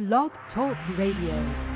[0.00, 1.69] Blog Talk Radio.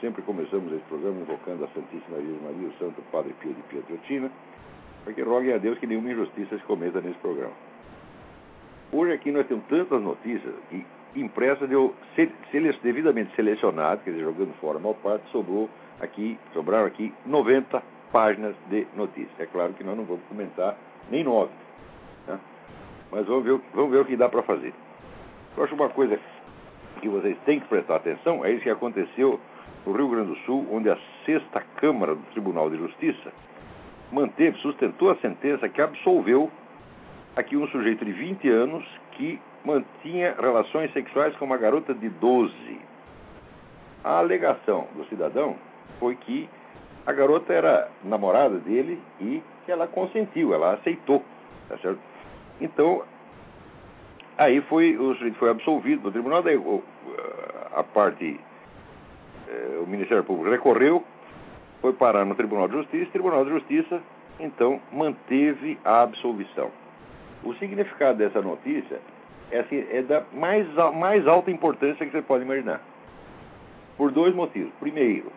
[0.00, 4.30] Sempre, começamos esse programa invocando a Santíssima Virgem Maria, o Santo Padre Pio de Pietrotina,
[5.04, 7.52] para que roguem a Deus que nenhuma injustiça se cometa nesse programa.
[8.92, 10.84] Hoje aqui nós temos tantas notícias e
[11.16, 15.68] impressas, eu se- sele- devidamente selecionado, quer dizer, jogando fora a maior parte, sobrou
[16.00, 19.38] aqui, sobraram aqui 90 páginas de notícias.
[19.38, 20.76] É claro que nós não vamos comentar
[21.10, 21.50] nem nove,
[22.26, 22.38] né?
[23.10, 24.72] mas vamos ver, vamos ver o que dá para fazer.
[25.56, 26.18] Eu acho uma coisa
[27.00, 29.38] que vocês têm que prestar atenção é isso que aconteceu
[29.86, 33.32] no Rio Grande do Sul, onde a sexta Câmara do Tribunal de Justiça
[34.12, 36.50] manteve, sustentou a sentença que absolveu
[37.36, 42.52] aqui um sujeito de 20 anos que mantinha relações sexuais com uma garota de 12.
[44.04, 45.56] A alegação do cidadão
[45.98, 46.48] foi que
[47.06, 51.22] a garota era namorada dele e que ela consentiu, ela aceitou,
[51.68, 52.00] tá certo?
[52.60, 53.02] Então,
[54.38, 56.56] Aí foi, o sujeito foi absolvido do tribunal, daí
[57.74, 58.38] a parte,
[59.48, 61.02] eh, o Ministério Público recorreu,
[61.80, 64.00] foi parar no Tribunal de Justiça, o Tribunal de Justiça,
[64.40, 66.70] então, manteve a absolvição.
[67.42, 69.00] O significado dessa notícia
[69.50, 72.80] é, assim, é da mais, mais alta importância que você pode imaginar.
[73.96, 74.72] Por dois motivos.
[74.78, 75.32] Primeiro,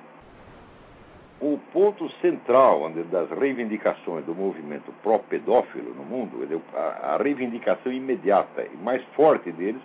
[1.39, 9.03] o ponto central das reivindicações do movimento pró-pedófilo no mundo, a reivindicação imediata e mais
[9.15, 9.81] forte deles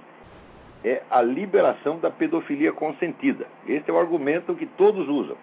[0.89, 3.47] é a liberação da pedofilia consentida.
[3.67, 5.37] Esse é o argumento que todos usam.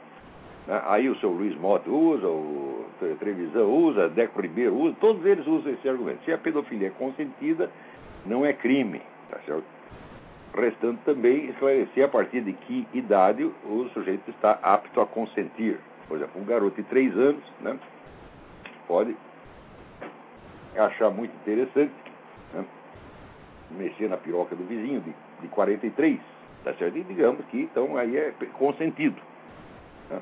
[0.65, 0.81] né?
[0.85, 5.45] Aí o seu Luiz Motta usa, o Tre- Trevisan usa, Deco Ribeiro usa, todos eles
[5.45, 6.23] usam esse argumento.
[6.23, 7.69] Se a pedofilia é consentida,
[8.25, 9.01] não é crime.
[9.29, 9.65] Tá certo?
[10.55, 15.77] Restando também esclarecer a partir de que idade o sujeito está apto a consentir.
[16.07, 17.77] Por exemplo, um garoto de 3 anos né,
[18.87, 19.13] pode
[20.77, 21.91] achar muito interessante
[22.53, 22.63] né,
[23.71, 26.19] mexer na piroca do vizinho de, de 43.
[26.63, 26.97] Tá certo?
[26.97, 29.21] E digamos que então aí é consentido.
[30.09, 30.21] né.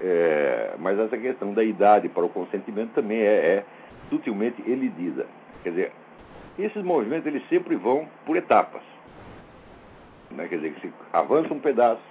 [0.00, 3.64] É, mas essa questão da idade para o consentimento também é, é
[4.08, 5.26] sutilmente elidida.
[5.62, 5.92] Quer dizer,
[6.58, 8.82] esses movimentos eles sempre vão por etapas.
[10.30, 10.46] Né?
[10.48, 12.02] Quer dizer, que você avança um pedaço,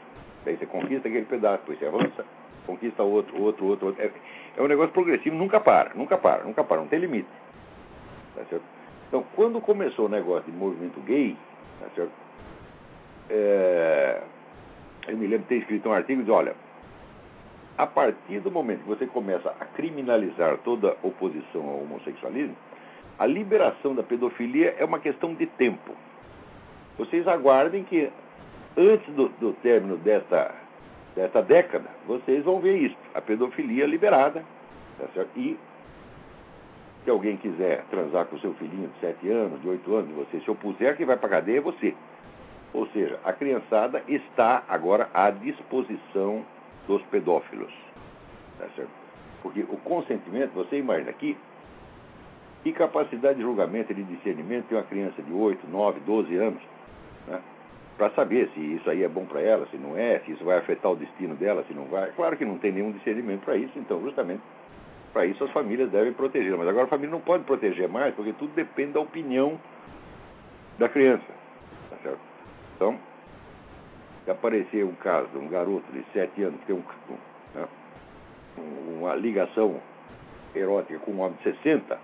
[0.43, 2.25] daí você conquista aquele pedaço, depois você avança,
[2.65, 4.01] conquista outro, outro, outro, outro.
[4.01, 4.11] É,
[4.57, 7.29] é um negócio progressivo, nunca para, nunca para, nunca para, não tem limite.
[8.35, 8.63] Tá certo?
[9.07, 11.37] Então, quando começou o negócio de movimento gay,
[11.79, 12.11] tá certo?
[13.29, 14.21] É,
[15.07, 16.55] eu me lembro de ter escrito um artigo de, olha,
[17.77, 22.55] a partir do momento que você começa a criminalizar toda oposição ao homossexualismo,
[23.19, 25.93] a liberação da pedofilia é uma questão de tempo.
[26.97, 28.11] Vocês aguardem que
[28.75, 30.53] antes do, do término desta,
[31.15, 34.43] desta década, vocês vão ver isso, a pedofilia liberada,
[34.97, 35.25] tá?
[35.35, 35.57] E
[37.03, 40.51] se alguém quiser transar com seu filhinho de 7 anos, de 8 anos, você se
[40.51, 41.95] opuser, quem vai para cadeia é você.
[42.73, 46.45] Ou seja, a criançada está agora à disposição
[46.87, 47.73] dos pedófilos.
[48.59, 48.91] Tá certo?
[49.41, 51.37] Porque o consentimento, você imagina aqui,
[52.63, 56.61] que capacidade de julgamento e de discernimento tem uma criança de 8, 9, 12 anos,
[57.27, 57.39] né?
[57.97, 60.57] para saber se isso aí é bom para ela, se não é, se isso vai
[60.57, 62.11] afetar o destino dela, se não vai.
[62.11, 64.41] Claro que não tem nenhum discernimento para isso, então, justamente
[65.11, 66.55] para isso as famílias devem proteger.
[66.55, 69.59] Mas agora a família não pode proteger mais, porque tudo depende da opinião
[70.77, 71.36] da criança.
[72.77, 72.95] Então,
[74.29, 76.83] aparecer um caso de um garoto de 7 anos que tem um,
[77.55, 77.67] né,
[78.99, 79.81] uma ligação
[80.55, 81.99] erótica com um homem de 60,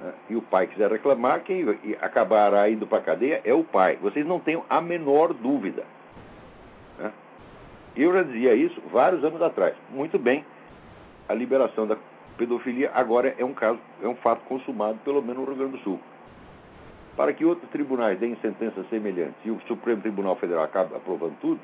[0.00, 1.64] né, e o pai quiser reclamar, quem
[2.00, 3.96] acabará indo para a cadeia é o pai.
[4.02, 5.84] Vocês não tenham a menor dúvida.
[6.98, 7.12] Né?
[7.96, 9.76] Eu já dizia isso vários anos atrás.
[9.90, 10.44] Muito bem,
[11.28, 11.96] a liberação da
[12.36, 15.84] pedofilia agora é um caso, é um fato consumado, pelo menos no Rio Grande do
[15.84, 16.00] Sul.
[17.20, 21.60] Para que outros tribunais deem sentenças semelhantes e o Supremo Tribunal Federal acabe aprovando tudo,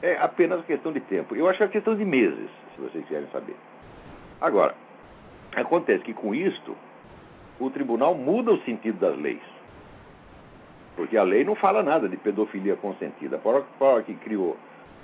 [0.00, 1.36] é apenas questão de tempo.
[1.36, 3.54] Eu acho que é questão de meses, se vocês quiserem saber.
[4.40, 4.74] Agora,
[5.54, 6.74] acontece que com isto,
[7.60, 9.42] o tribunal muda o sentido das leis.
[10.96, 13.38] Porque a lei não fala nada de pedofilia consentida.
[13.44, 14.56] A hora que criou,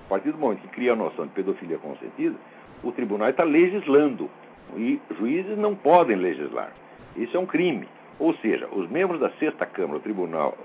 [0.06, 2.36] a partir do momento que cria a noção de pedofilia consentida,
[2.82, 4.30] o tribunal está legislando.
[4.78, 6.72] E juízes não podem legislar.
[7.14, 7.86] Isso é um crime.
[8.18, 10.56] Ou seja, os membros da sexta Câmara do Tribunal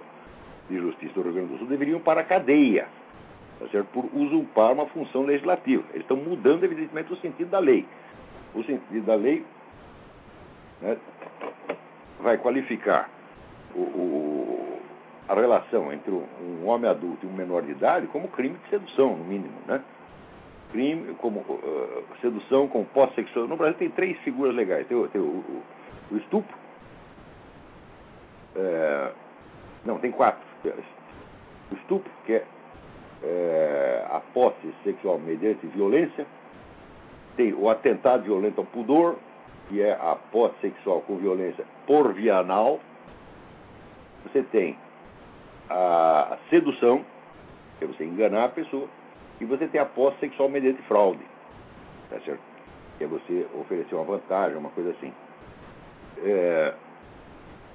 [0.69, 2.87] de Justiça do Rio Grande do Sul deveriam para a cadeia,
[3.59, 3.87] tá certo?
[3.87, 5.83] por usurpar uma função legislativa.
[5.91, 7.85] Eles estão mudando, evidentemente, o sentido da lei.
[8.55, 9.43] O sentido da lei
[10.81, 10.97] né,
[12.19, 13.09] vai qualificar
[13.75, 14.79] o, o,
[15.27, 19.15] a relação entre um homem adulto e um menor de idade como crime de sedução,
[19.15, 19.53] no mínimo.
[19.67, 19.81] Né?
[20.71, 23.47] Crime como uh, sedução com posse sexual.
[23.47, 24.87] No Brasil tem três figuras legais.
[24.87, 25.63] Tem, tem o,
[26.11, 26.62] o, estupro.
[28.55, 29.11] É,
[29.85, 30.41] não, tem quatro.
[31.71, 32.45] O estupro, que é,
[33.23, 36.25] é a posse sexual mediante violência.
[37.35, 39.17] Tem o atentado violento ao pudor,
[39.67, 42.79] que é a posse sexual com violência por via anal.
[44.23, 44.77] Você tem
[45.69, 47.03] a sedução,
[47.77, 48.87] que é você enganar a pessoa,
[49.41, 51.25] e você tem a posse sexual mediante fraude,
[52.09, 52.41] tá certo?
[52.97, 55.11] Que é você oferecer uma vantagem, uma coisa assim.
[56.23, 56.73] É,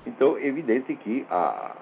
[0.08, 1.76] então, é evidente que a,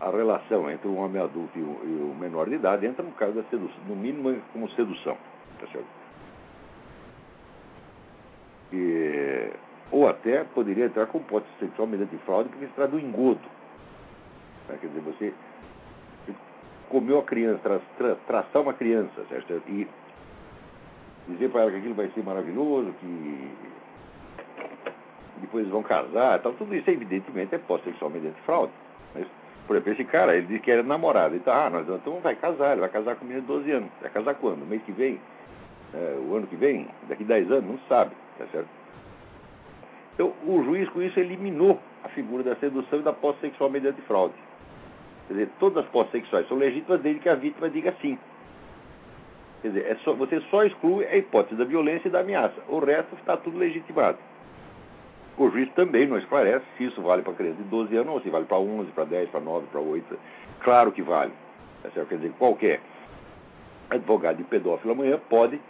[0.00, 3.12] a relação entre um homem adulto e o, e o menor de idade entra no
[3.12, 5.16] caso da sedução, no mínimo como sedução,
[5.58, 5.66] tá?
[8.70, 9.50] E,
[9.90, 13.40] ou até poderia entrar com posse sexual mediante fraude, porque se trata do engodo.
[14.68, 14.76] Né?
[14.80, 15.32] Quer dizer, você
[16.90, 19.62] comeu a criança, tra, tra, traçar uma criança, certo?
[19.68, 19.88] E
[21.28, 23.73] dizer para ela que aquilo vai ser maravilhoso, que
[25.40, 28.72] depois vão casar, tal, tudo isso evidentemente é posse sexual mediante fraude.
[29.14, 29.26] Mas,
[29.66, 31.34] por exemplo, esse cara, ele disse que era namorado.
[31.36, 33.90] Então, ah, nós, então vai casar, ele vai casar com menino de 12 anos.
[34.00, 34.66] Vai casar quando?
[34.66, 35.20] Mês que vem?
[35.94, 36.88] É, o ano que vem?
[37.08, 37.70] Daqui 10 anos?
[37.70, 38.68] Não sabe, tá certo?
[40.14, 44.00] Então, o juiz com isso eliminou a figura da sedução e da posse sexual mediante
[44.02, 44.34] fraude.
[45.26, 48.18] Quer dizer, todas as posses sexuais são legítimas desde que a vítima diga sim.
[49.62, 52.54] Quer dizer, é só, você só exclui a hipótese da violência e da ameaça.
[52.68, 54.18] O resto está tudo legitimado.
[55.36, 58.30] O juiz também não esclarece se isso vale para criança de 12 anos ou se
[58.30, 60.18] vale para 11, para 10, para 9, para 8.
[60.60, 61.32] Claro que vale.
[61.82, 62.80] Tá Quer dizer, qualquer
[63.90, 65.60] advogado de pedófilo amanhã pode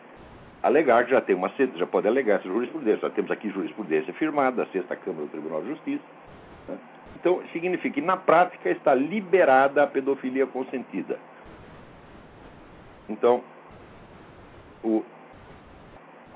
[0.63, 3.09] alegar que já tem uma já pode alegar essa jurisprudência.
[3.09, 6.05] Já temos aqui jurisprudência firmada da sexta Câmara do Tribunal de Justiça.
[6.69, 6.79] Né?
[7.17, 11.19] Então, significa que na prática está liberada a pedofilia consentida.
[13.09, 13.43] Então,
[14.83, 15.03] o,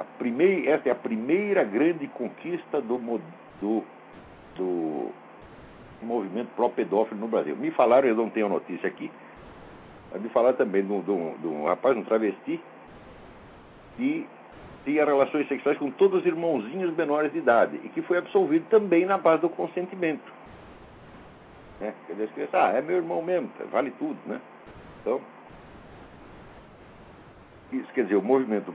[0.04, 2.98] primeira, essa é a primeira grande conquista do,
[3.60, 3.84] do,
[4.56, 5.10] do
[6.02, 7.56] movimento pró-pedófilo no Brasil.
[7.56, 9.10] Me falaram, eu não tenho notícia aqui,
[10.12, 12.60] mas me falaram também de um rapaz, um travesti,
[13.96, 14.26] que
[14.84, 19.04] tinha relações sexuais com todos os irmãozinhos menores de idade e que foi absolvido também
[19.04, 20.32] na base do consentimento.
[21.80, 21.92] Né?
[22.06, 24.40] Quer dizer, as crianças, ah, é meu irmão mesmo, vale tudo, né?
[25.00, 25.20] Então,
[27.72, 28.74] isso quer dizer, o movimento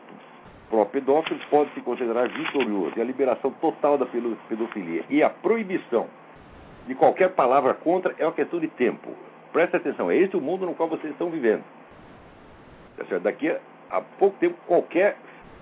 [0.70, 6.08] pró-pedófilo pode se considerar vitorioso e a liberação total da pedofilia e a proibição
[6.88, 9.10] de qualquer palavra contra é uma questão de tempo.
[9.52, 11.64] Preste atenção, é esse o mundo no qual vocês estão vivendo.
[12.98, 13.56] Tá Daqui
[13.90, 15.18] a pouco tempo, qualquer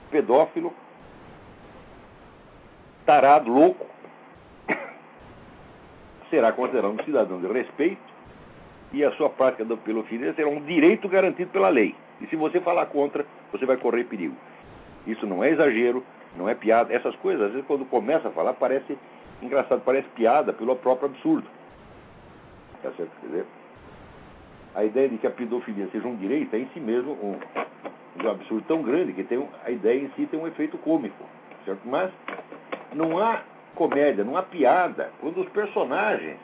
[0.09, 0.73] pedófilo
[3.05, 3.85] tarado, louco,
[6.29, 8.11] será considerado um cidadão de respeito
[8.93, 11.95] e a sua prática da pedofilia será um direito garantido pela lei.
[12.19, 14.35] E se você falar contra, você vai correr perigo.
[15.05, 16.03] Isso não é exagero,
[16.35, 16.93] não é piada.
[16.93, 18.97] Essas coisas, às vezes, quando começa a falar, parece
[19.41, 21.47] engraçado, parece piada pelo próprio absurdo.
[22.81, 23.11] Tá certo?
[23.21, 23.45] Quer dizer,
[24.75, 27.37] a ideia de que a pedofilia seja um direito é em si mesmo um,
[28.23, 31.23] um absurdo tão grande que tem, a ideia em si tem um efeito cômico.
[31.65, 31.81] Certo?
[31.85, 32.11] Mas
[32.93, 33.41] não há
[33.75, 36.37] comédia, não há piada, quando os personagens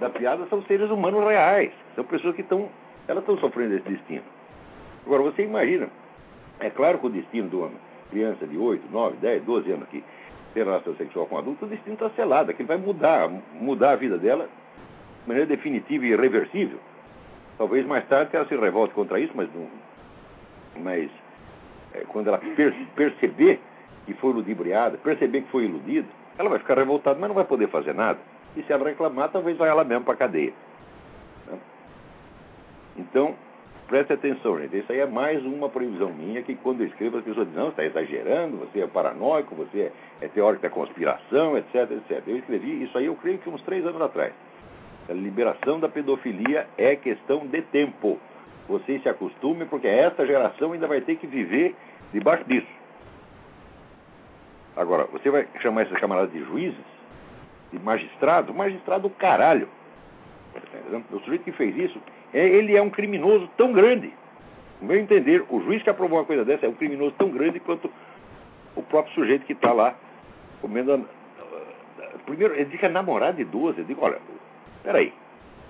[0.00, 1.72] da piada são seres humanos reais.
[1.94, 2.68] São pessoas que estão.
[3.06, 4.22] Elas estão sofrendo esse destino.
[5.06, 5.88] Agora, você imagina,
[6.62, 7.70] é claro que o destino de uma
[8.10, 10.04] criança de 8, 9, 10, 12 anos que
[10.54, 13.96] tem relação sexual com um adulto, o destino está selado, que vai mudar, mudar a
[13.96, 14.48] vida dela
[15.22, 16.78] de maneira definitiva e irreversível.
[17.58, 19.66] Talvez mais tarde ela se revolte contra isso, mas, não,
[20.82, 21.10] mas
[21.94, 23.60] é, quando ela per, perceber
[24.06, 27.68] que foi ludibriada, perceber que foi iludida, ela vai ficar revoltada, mas não vai poder
[27.68, 28.18] fazer nada.
[28.56, 30.52] E se ela reclamar, talvez vá ela mesmo para a cadeia.
[31.46, 31.58] Né?
[32.98, 33.34] Então,
[33.92, 34.78] preste atenção, gente.
[34.78, 37.70] Isso aí é mais uma previsão minha que quando eu escrevo as pessoas dizem, não,
[37.70, 42.22] você está exagerando, você é paranoico, você é, é teórico da conspiração, etc, etc.
[42.26, 44.32] Eu escrevi isso aí, eu creio que uns três anos atrás.
[45.10, 48.18] A liberação da pedofilia é questão de tempo.
[48.66, 51.76] Vocês se acostumem, porque essa geração ainda vai ter que viver
[52.14, 52.72] debaixo disso.
[54.74, 56.80] Agora, você vai chamar esses camaradas de juízes,
[57.70, 58.54] de magistrado?
[58.54, 59.68] Magistrado, caralho.
[61.12, 61.98] O sujeito que fez isso,
[62.32, 64.12] é, ele é um criminoso tão grande.
[64.80, 67.60] No meu entender, o juiz que aprovou uma coisa dessa é um criminoso tão grande
[67.60, 67.90] quanto
[68.74, 69.94] o próprio sujeito que está lá
[70.60, 70.94] comendo.
[70.94, 71.00] A...
[72.26, 73.78] Primeiro, ele diz que é namorado de 12.
[73.78, 74.18] Eu digo, olha,
[74.82, 75.12] peraí.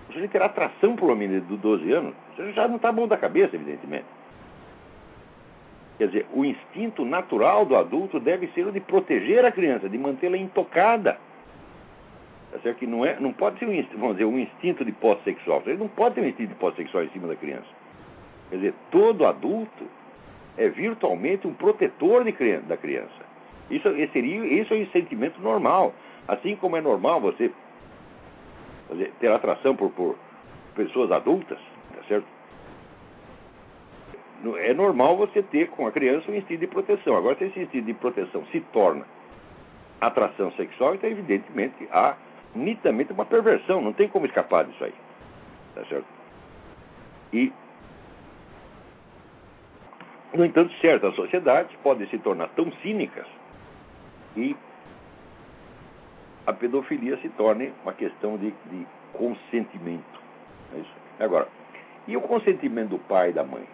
[0.08, 3.06] O sujeito terá atração por uma menina de 12 anos, você já não está bom
[3.06, 4.04] da cabeça, evidentemente.
[5.98, 9.96] Quer dizer, o instinto natural do adulto deve ser o de proteger a criança, de
[9.96, 11.18] mantê-la intocada.
[12.52, 12.78] Tá certo?
[12.78, 15.62] Que não, é, não pode ser um, vamos dizer, um instinto de posse sexual.
[15.66, 17.66] Ele não pode ter um instinto de posse sexual em cima da criança.
[18.50, 19.86] Quer dizer, todo adulto
[20.58, 23.32] é virtualmente um protetor de criança, da criança.
[23.70, 25.94] Isso, seria, isso é um sentimento normal.
[26.28, 27.50] Assim como é normal você
[28.90, 30.16] dizer, ter atração por, por
[30.74, 31.58] pessoas adultas,
[31.94, 32.26] tá certo?
[34.58, 37.16] É normal você ter com a criança um instinto de proteção.
[37.16, 39.06] Agora, se esse instinto de proteção se torna
[40.00, 42.16] atração sexual, então, evidentemente, há
[42.54, 43.80] nitidamente uma perversão.
[43.80, 44.94] Não tem como escapar disso aí.
[45.74, 46.06] Tá certo?
[47.32, 47.52] E,
[50.34, 53.26] no entanto, certas sociedades podem se tornar tão cínicas
[54.36, 54.56] e
[56.46, 60.20] a pedofilia se torne uma questão de, de consentimento.
[60.74, 60.94] É isso.
[61.20, 61.48] Agora,
[62.06, 63.64] e o consentimento do pai e da mãe?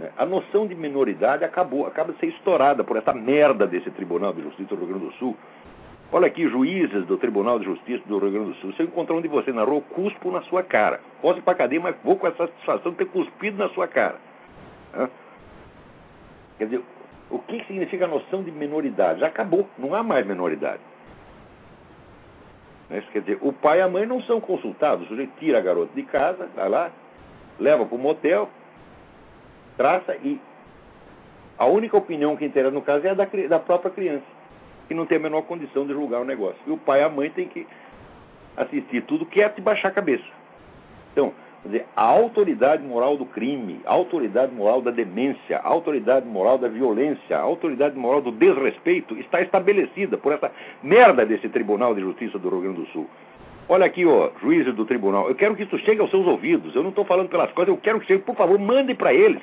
[0.00, 4.32] É, a noção de minoridade acabou, acaba de ser estourada por essa merda desse Tribunal
[4.32, 5.36] de Justiça do Rio Grande do Sul.
[6.12, 8.72] Olha aqui, juízes do Tribunal de Justiça do Rio Grande do Sul.
[8.74, 11.00] Se eu encontrar um de você na rua, cuspo na sua cara.
[11.20, 14.18] Posso ir para cadeia, mas vou com essa satisfação de ter cuspido na sua cara.
[16.58, 16.82] Quer dizer,
[17.30, 19.20] o que significa a noção de minoridade?
[19.20, 20.80] Já acabou, não há mais minoridade.
[22.90, 25.06] Isso quer dizer, o pai e a mãe não são consultados.
[25.06, 26.90] O sujeito tira a garota de casa, vai lá,
[27.58, 28.48] leva para o motel,
[29.76, 30.40] traça e
[31.58, 34.24] a única opinião que interessa no caso é a da, da própria criança,
[34.88, 36.60] que não tem a menor condição de julgar o negócio.
[36.66, 37.66] E o pai e a mãe têm que
[38.56, 40.24] assistir tudo quieto e baixar a cabeça.
[41.12, 41.32] Então,
[41.64, 46.68] dizer, a autoridade moral do crime, a autoridade moral da demência, a autoridade moral da
[46.68, 52.38] violência, a autoridade moral do desrespeito está estabelecida por essa merda desse Tribunal de Justiça
[52.38, 53.08] do Rio Grande do Sul.
[53.66, 56.74] Olha aqui, ó, juízes do tribunal, eu quero que isso chegue aos seus ouvidos.
[56.74, 59.42] Eu não estou falando pelas coisas, eu quero que chegue, por favor, mande para eles.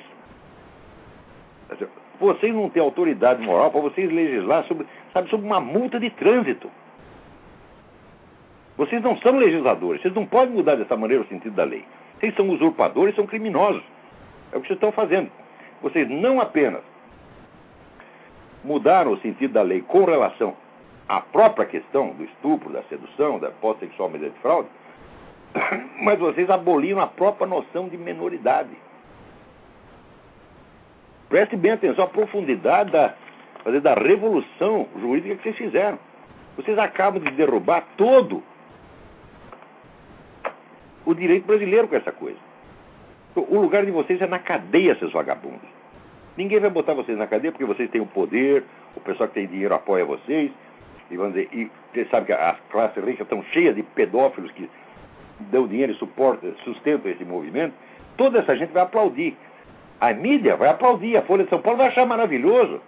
[2.22, 6.70] Vocês não têm autoridade moral para vocês legislar sobre, sabe, sobre uma multa de trânsito.
[8.76, 11.84] Vocês não são legisladores, vocês não podem mudar dessa maneira o sentido da lei.
[12.20, 13.82] Vocês são usurpadores, são criminosos.
[14.52, 15.32] É o que vocês estão fazendo.
[15.82, 16.82] Vocês não apenas
[18.62, 20.56] mudaram o sentido da lei com relação
[21.08, 24.68] à própria questão do estupro, da sedução, da posse sexual mediante fraude,
[26.00, 28.70] mas vocês aboliram a própria noção de menoridade.
[31.32, 33.14] Preste bem atenção à profundidade da,
[33.82, 35.98] da revolução jurídica que vocês fizeram.
[36.58, 38.42] Vocês acabam de derrubar todo
[41.06, 42.36] o direito brasileiro com essa coisa.
[43.34, 45.66] O lugar de vocês é na cadeia, seus vagabundos.
[46.36, 48.62] Ninguém vai botar vocês na cadeia porque vocês têm o poder,
[48.94, 50.52] o pessoal que tem dinheiro apoia vocês.
[51.10, 54.68] E vamos dizer, e você sabe que as classes ricas estão cheias de pedófilos que
[55.50, 57.72] dão dinheiro e suportam, sustentam esse movimento.
[58.18, 59.34] Toda essa gente vai aplaudir.
[60.02, 62.80] A mídia vai aplaudir, a Folha de São Paulo vai achar maravilhoso.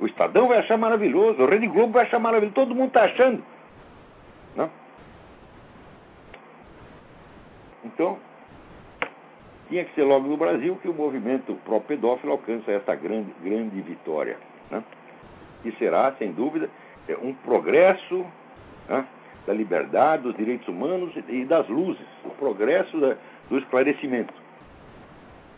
[0.00, 3.44] O Estadão vai achar maravilhoso, o Rede Globo vai achar maravilhoso, todo mundo está achando.
[4.56, 4.70] Não?
[7.84, 8.18] Então,
[9.68, 14.38] tinha que ser logo no Brasil que o movimento pró-pedófilo alcança essa grande, grande vitória.
[14.70, 14.82] Né?
[15.66, 16.70] E será, sem dúvida,
[17.06, 18.24] é um progresso
[18.88, 19.04] né,
[19.46, 23.18] da liberdade, dos direitos humanos e das luzes, o progresso da,
[23.50, 24.41] do esclarecimento.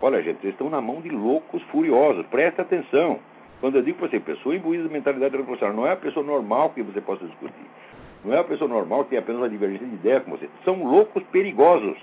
[0.05, 2.27] Olha, gente, vocês estão na mão de loucos furiosos.
[2.27, 3.21] Presta atenção.
[3.59, 6.69] Quando eu digo para você, pessoa imbuída da mentalidade revolucionária, não é a pessoa normal
[6.75, 7.67] que você possa discutir.
[8.23, 10.47] Não é a pessoa normal que tem apenas uma divergência de ideia com você.
[10.63, 11.97] São loucos perigosos.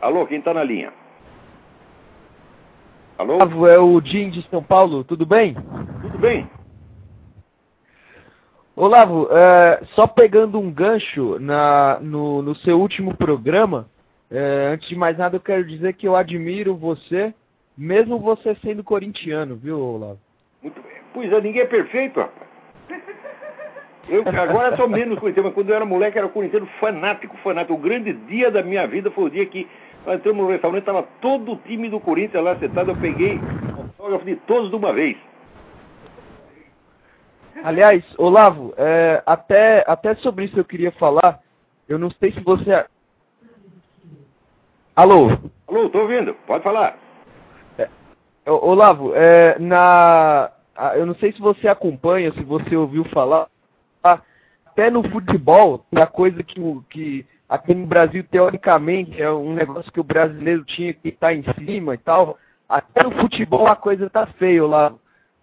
[0.00, 0.92] Alô, quem está na linha?
[3.18, 3.38] Alô?
[3.68, 5.54] É o Jim de São Paulo, tudo bem?
[6.02, 6.50] Tudo bem.
[8.74, 13.86] Olavo, é, só pegando um gancho na, no, no seu último programa,
[14.30, 17.34] é, antes de mais nada, eu quero dizer que eu admiro você,
[17.76, 20.20] mesmo você sendo corintiano, viu, Olavo?
[20.62, 20.92] Muito bem.
[21.12, 22.50] Pois é, ninguém é perfeito, rapaz.
[24.08, 27.74] Eu agora sou menos corintiano, mas quando eu era moleque era corintiano fanático, fanático.
[27.74, 29.68] O grande dia da minha vida foi o dia que
[30.04, 33.38] nós entramos no restaurante, estava todo o time do Corinthians lá sentado, eu peguei
[33.76, 35.16] autógrafo de todos de uma vez.
[37.62, 41.40] Aliás, Olavo, é, até, até sobre isso eu queria falar.
[41.88, 42.84] Eu não sei se você
[44.94, 45.28] Alô?
[45.68, 46.98] Alô, tô ouvindo, pode falar.
[47.78, 47.88] É,
[48.46, 50.50] Olavo, é, na,
[50.94, 53.46] eu não sei se você acompanha, se você ouviu falar,
[54.02, 60.00] até no futebol, a coisa que, que aqui no Brasil, teoricamente, é um negócio que
[60.00, 62.36] o brasileiro tinha que estar em cima e tal,
[62.68, 64.92] até no futebol a coisa tá feio lá.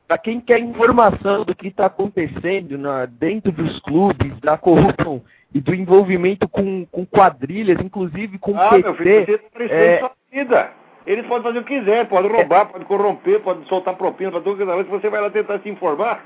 [0.07, 5.21] Para quem quer informação do que está acontecendo na, dentro dos clubes, da corrupção
[5.53, 8.83] e do envolvimento com, com quadrilhas, inclusive com ah, PT.
[8.83, 9.99] Meu filho, você tá é...
[9.99, 10.71] sua vida.
[11.05, 12.65] Eles podem fazer o que quiser, podem roubar, é...
[12.65, 14.85] podem corromper, podem soltar propina para todo mundo.
[14.85, 16.23] Se você vai lá tentar se informar,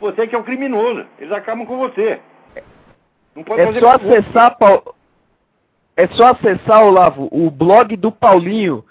[0.00, 1.04] você é que é o criminoso.
[1.18, 2.20] Eles acabam com você.
[3.34, 4.94] Não pode é só acessar, Paulo.
[5.96, 8.84] É só acessar, Olavo, o blog do Paulinho,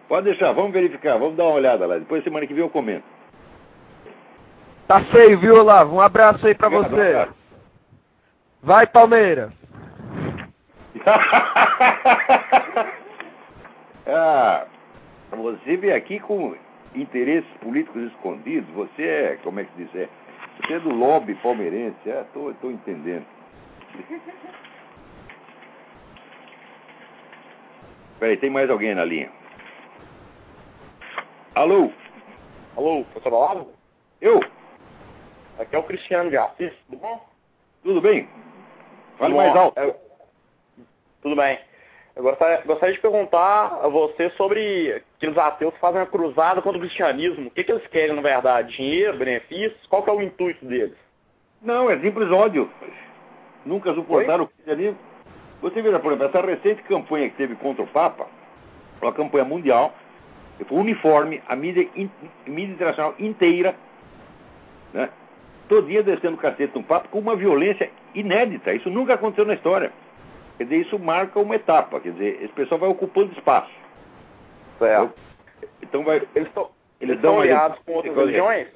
[0.08, 1.98] Pode deixar, vamos verificar, vamos dar uma olhada lá.
[1.98, 3.04] Depois semana que vem eu comento.
[4.88, 5.98] Tá feio, viu, Olavo?
[5.98, 7.28] Um abraço aí pra você.
[8.64, 9.52] Vai, Palmeiras.
[14.08, 14.66] ah,
[15.32, 16.56] você vem aqui com
[16.96, 18.70] interesses políticos escondidos.
[18.74, 19.94] Você é, como é que se diz?
[19.96, 20.08] É,
[20.62, 21.98] você é do lobby palmeirense.
[22.10, 23.26] É, tô, tô entendendo.
[28.20, 29.30] Peraí, tem mais alguém na linha?
[31.58, 31.90] Alô?
[32.76, 33.72] Alô, professor Olavo?
[34.22, 34.40] Eu?
[35.58, 37.26] Aqui é o Cristiano de Assis, tudo bom?
[37.82, 38.30] Tudo bem?
[39.18, 39.80] Fale mais alto.
[39.80, 39.96] É...
[41.24, 41.58] Tudo bem.
[42.16, 46.78] Eu gostaria, gostaria, de perguntar a você sobre aqueles ateus que fazem uma cruzada contra
[46.78, 47.48] o cristianismo.
[47.48, 48.78] O que, que eles querem, na verdade?
[48.78, 49.84] Dinheiro, benefícios?
[49.88, 50.96] Qual que é o intuito deles?
[51.60, 52.70] Não, é simples ódio.
[53.66, 54.46] Nunca suportaram Oi?
[54.46, 55.00] o cristianismo.
[55.64, 58.28] Você veja, por exemplo, essa recente campanha que teve contra o Papa,
[59.02, 59.92] uma campanha mundial,
[60.66, 63.76] foi uniforme, a mídia, a mídia internacional inteira,
[64.94, 65.10] né?
[65.68, 68.74] todo dia descendo o cacete no papo com uma violência inédita.
[68.74, 69.92] Isso nunca aconteceu na história.
[70.58, 72.00] Quer dizer, isso marca uma etapa.
[72.00, 73.72] Quer dizer, esse pessoal vai ocupando espaço.
[74.80, 75.14] Certo.
[75.82, 76.22] Então vai.
[76.36, 78.68] Eles estão eles estão aliados com outras religiões?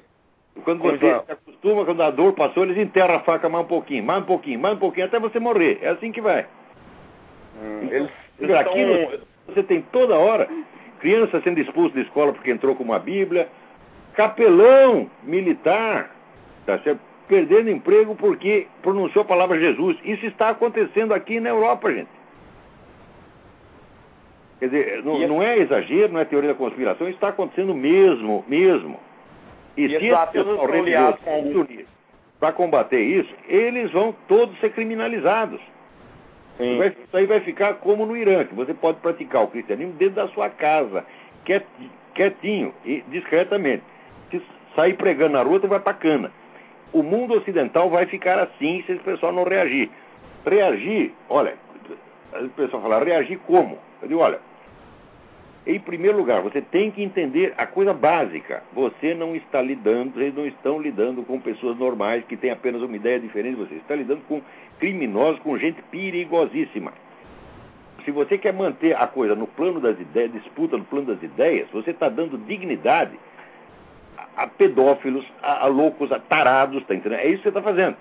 [0.64, 4.04] Quando você se acostuma, quando a dor passou, eles enterram a faca mais um pouquinho,
[4.04, 5.78] mais um pouquinho, mais um pouquinho, até você morrer.
[5.82, 6.46] É assim que vai.
[7.60, 9.20] Hum, eles, eles Aquilo, estão...
[9.48, 10.48] você tem toda hora
[11.02, 13.48] criança sendo expulso da escola porque entrou com uma Bíblia,
[14.14, 16.10] capelão militar
[16.66, 17.00] Tá certo?
[17.28, 19.96] Perdendo emprego porque pronunciou a palavra Jesus.
[20.04, 22.10] Isso está acontecendo aqui na Europa, gente.
[24.58, 28.44] Quer dizer, não, não é exagero, não é teoria da conspiração, isso está acontecendo mesmo,
[28.46, 29.00] mesmo.
[29.76, 31.18] E, e se esse pessoal religioso
[32.38, 35.60] para combater isso, eles vão todos ser criminalizados.
[36.58, 40.16] Vai, isso aí vai ficar como no Irã, que você pode praticar o cristianismo dentro
[40.16, 41.04] da sua casa,
[42.14, 43.82] quietinho e discretamente.
[44.30, 44.40] Se
[44.76, 46.32] sair pregando na rua, tu vai para cana
[46.92, 49.90] o mundo ocidental vai ficar assim se esse pessoal não reagir.
[50.44, 51.54] Reagir, olha,
[52.34, 53.78] o pessoal fala, reagir como?
[54.02, 54.38] Eu digo, olha,
[55.66, 58.62] em primeiro lugar, você tem que entender a coisa básica.
[58.72, 62.96] Você não está lidando, vocês não estão lidando com pessoas normais que têm apenas uma
[62.96, 63.74] ideia diferente de você.
[63.74, 64.42] Você está lidando com
[64.82, 66.92] criminosos, com gente perigosíssima.
[68.04, 71.68] Se você quer manter a coisa no plano das ideias, disputa no plano das ideias,
[71.70, 73.16] você está dando dignidade
[74.36, 77.20] a pedófilos, a, a loucos, a tarados, tá entendendo?
[77.20, 77.96] É isso que você está fazendo.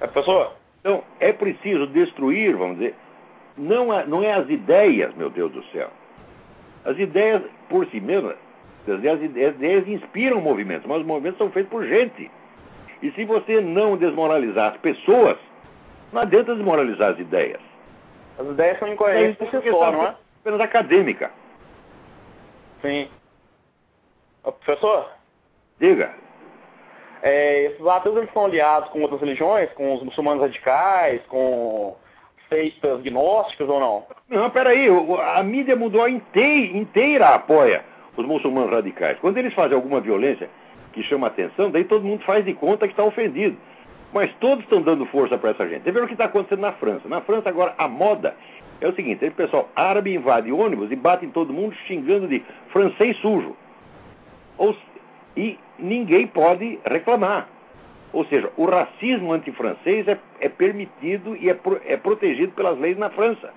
[0.00, 0.52] É, professor?
[0.78, 2.94] Então, é preciso destruir, vamos dizer,
[3.58, 5.90] não, é, não é as ideias, meu Deus do céu.
[6.84, 8.36] As ideias por si mesmas,
[8.86, 12.30] as ideias, as ideias inspiram movimentos, mas os movimentos são feitos por gente.
[13.02, 15.36] E se você não desmoralizar as pessoas,
[16.12, 17.60] não adianta desmoralizar as ideias.
[18.38, 20.14] As ideias são incoerentes por si só, não é?
[20.40, 21.30] Apenas acadêmica.
[22.80, 23.08] Sim.
[24.42, 25.08] professor?
[25.78, 26.12] Diga.
[27.22, 31.96] É, esses ateus eles são aliados com outras religiões, com os muçulmanos radicais, com
[32.48, 34.04] seitas gnósticas ou não?
[34.28, 34.88] Não, peraí,
[35.36, 37.84] a mídia mundial inteira, inteira apoia
[38.16, 39.18] os muçulmanos radicais.
[39.20, 40.50] Quando eles fazem alguma violência
[40.92, 43.56] que chama atenção, daí todo mundo faz de conta que está ofendido.
[44.12, 45.84] Mas todos estão dando força para essa gente.
[45.84, 47.08] Você vê o que está acontecendo na França.
[47.08, 48.34] Na França agora a moda
[48.80, 52.42] é o seguinte, o pessoal árabe invade ônibus e bate em todo mundo xingando de
[52.70, 53.56] francês sujo.
[54.58, 54.76] Ou,
[55.36, 57.48] e ninguém pode reclamar.
[58.12, 62.98] Ou seja, o racismo antifrancês é, é permitido e é, pro, é protegido pelas leis
[62.98, 63.50] na França.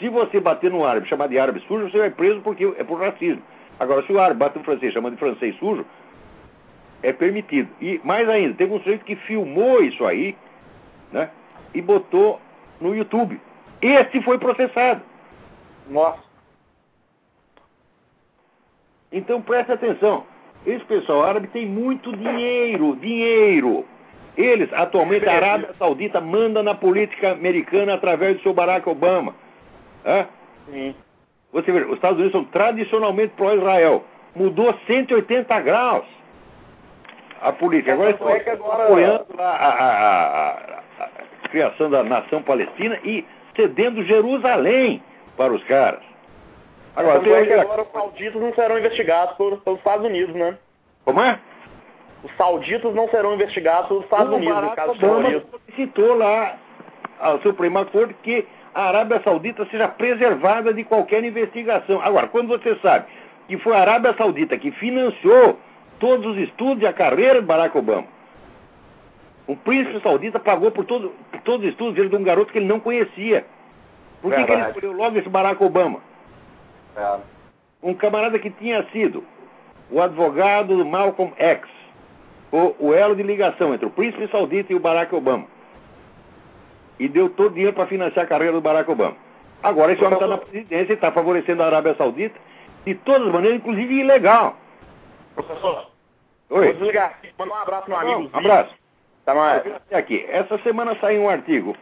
[0.00, 2.98] Se você bater no árabe, chamar de árabe sujo, você vai preso porque é por
[2.98, 3.42] racismo.
[3.78, 5.84] Agora, se o árabe bate no francês, chama de francês sujo,
[7.04, 7.68] é permitido.
[7.80, 10.34] E mais ainda, teve um sujeito que filmou isso aí,
[11.12, 11.30] né?
[11.74, 12.40] E botou
[12.80, 13.38] no YouTube.
[13.80, 15.02] Esse foi processado.
[15.88, 16.24] Nossa.
[19.12, 20.24] Então preste atenção.
[20.66, 23.84] Esse pessoal árabe tem muito dinheiro, dinheiro.
[24.36, 29.34] Eles, atualmente, a Arábia Saudita manda na política americana através do seu Barack Obama.
[30.04, 30.26] É?
[30.72, 30.94] Sim.
[31.52, 34.04] Você vê, os Estados Unidos são tradicionalmente pró-Israel.
[34.34, 36.06] Mudou 180 graus
[37.42, 37.92] a política.
[37.94, 40.50] Agora estão é agora- apoiando a, a- a-
[41.04, 45.02] a- criação da nação palestina e cedendo Jerusalém
[45.36, 46.00] para os caras.
[46.96, 50.34] Agora, Tanto é tem que agora os sauditas não serão investigados por- pelos Estados Unidos,
[50.34, 50.56] né?
[51.04, 51.38] Como é?
[52.22, 55.42] Os sauditas não serão investigados pelos Estados o Unidos, no caso de terrorismo.
[55.50, 56.54] solicitou lá
[57.20, 62.00] ao Suprema Corte que a Arábia Saudita seja preservada de qualquer investigação.
[62.02, 63.06] Agora, quando você sabe
[63.48, 65.58] que foi a Arábia Saudita que financiou
[66.04, 68.06] todos os estudos e a carreira de Barack Obama,
[69.46, 72.58] o príncipe saudita pagou por, todo, por todos os estudos dele de um garoto que
[72.58, 73.46] ele não conhecia.
[74.20, 76.00] Por que, que ele escolheu logo esse Barack Obama?
[76.94, 77.18] É.
[77.82, 79.24] um camarada que tinha sido
[79.90, 81.66] o advogado do Malcolm X,
[82.52, 85.46] o, o elo de ligação entre o príncipe saudita e o Barack Obama.
[87.00, 89.16] E deu todo o dinheiro para financiar a carreira do Barack Obama.
[89.62, 92.38] Agora esse homem está na presidência e está favorecendo a Arábia Saudita
[92.84, 94.54] de todas as maneiras, inclusive ilegal.
[95.34, 95.93] Professor,
[96.54, 96.72] vou Oi.
[96.72, 97.32] desligar aqui.
[97.38, 98.30] Manda um abraço meu amigo.
[98.32, 98.74] Um abraço.
[99.24, 99.62] Tá mais.
[99.92, 101.76] Aqui, essa semana saiu um artigo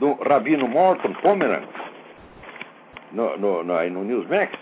[0.00, 1.62] do Rabino Morton Pomeran
[3.12, 4.52] no, no, no, no Newsmax,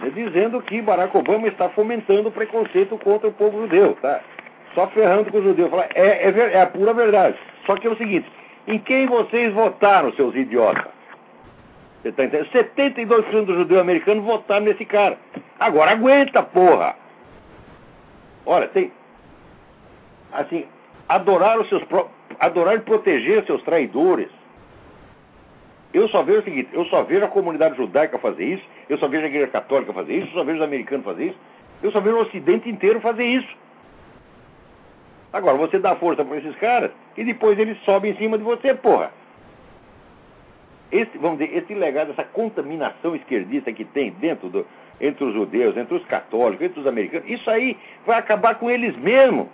[0.00, 4.20] né, dizendo que Barack Obama está fomentando o preconceito contra o povo judeu, tá?
[4.74, 5.70] Só ferrando com os judeus.
[5.70, 7.36] Fala, É, é, é a pura verdade.
[7.64, 8.30] Só que é o seguinte,
[8.66, 10.94] em quem vocês votaram, seus idiotas?
[12.02, 12.50] Você tá entendendo?
[12.52, 15.18] 72% dos judeus americanos votaram nesse cara.
[15.58, 16.94] Agora aguenta, porra!
[18.46, 18.92] Olha, tem,
[20.32, 20.64] assim,
[21.08, 21.82] adorar os seus
[22.38, 24.28] adorar e proteger seus traidores.
[25.92, 29.08] Eu só vejo o seguinte, eu só vejo a comunidade judaica fazer isso, eu só
[29.08, 31.38] vejo a igreja católica fazer isso, eu só vejo os americanos fazer isso,
[31.82, 33.56] eu só vejo o ocidente inteiro fazer isso.
[35.32, 38.74] Agora, você dá força para esses caras e depois eles sobem em cima de você,
[38.74, 39.10] porra.
[40.92, 44.66] Esse, vamos dizer, esse legado, essa contaminação esquerdista que tem dentro do,
[45.00, 48.96] entre os judeus, entre os católicos, entre os americanos, isso aí vai acabar com eles
[48.96, 49.46] mesmos.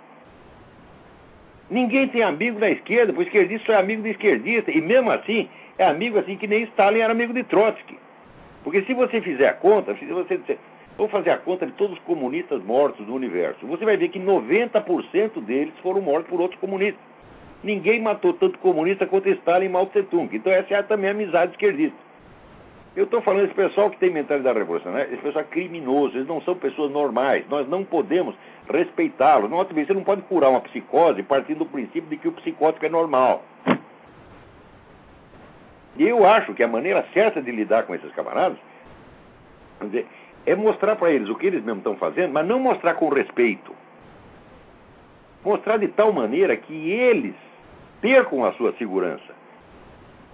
[1.69, 4.71] Ninguém tem amigo da esquerda, porque o esquerdista só é amigo do esquerdista.
[4.71, 7.97] E mesmo assim, é amigo assim que nem Stalin era amigo de Trotsky.
[8.63, 10.57] Porque se você fizer a conta, se você disser,
[10.97, 14.19] vou fazer a conta de todos os comunistas mortos do universo, você vai ver que
[14.19, 17.01] 90% deles foram mortos por outros comunistas.
[17.63, 20.29] Ninguém matou tanto comunista quanto Stalin e Mao Tse Tung.
[20.35, 21.97] Então essa é também a amizade esquerdista.
[22.95, 26.39] Eu estou falando desse pessoal que tem mentalidade revolucionária, esse pessoal é criminoso, eles não
[26.41, 28.35] são pessoas normais, nós não podemos
[28.69, 29.49] respeitá-los.
[29.49, 33.43] Você não pode curar uma psicose partindo do princípio de que o psicótico é normal.
[35.97, 38.57] E eu acho que a maneira certa de lidar com esses camaradas
[39.81, 40.07] dizer,
[40.45, 43.75] é mostrar para eles o que eles mesmos estão fazendo, mas não mostrar com respeito.
[45.43, 47.35] Mostrar de tal maneira que eles
[48.01, 49.32] percam a sua segurança.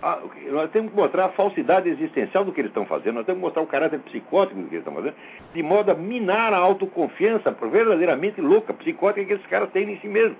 [0.02, 3.40] Ah, nós temos que mostrar a falsidade existencial do que eles estão fazendo, nós temos
[3.40, 5.16] que mostrar o caráter psicótico do que eles estão fazendo,
[5.54, 10.08] de modo a minar a autoconfiança verdadeiramente louca, psicótica que esses caras têm em si
[10.08, 10.38] mesmos.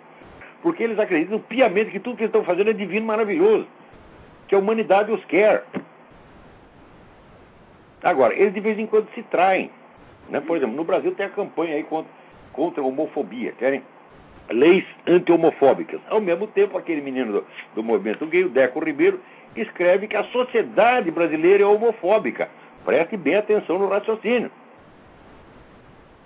[0.62, 3.68] Porque eles acreditam piamente que tudo que eles estão fazendo é divino maravilhoso,
[4.48, 5.66] que a humanidade os quer.
[8.02, 9.70] Agora, eles de vez em quando se traem.
[10.30, 10.40] Né?
[10.40, 12.12] Por exemplo, no Brasil tem a campanha aí contra,
[12.54, 13.84] contra a homofobia, querem
[14.50, 16.00] leis anti-homofóbicas.
[16.10, 17.46] Ao mesmo tempo, aquele menino do,
[17.76, 19.20] do movimento gay, o Deco Ribeiro,
[19.56, 22.50] escreve que a sociedade brasileira é homofóbica.
[22.86, 24.52] Preste bem atenção no raciocínio.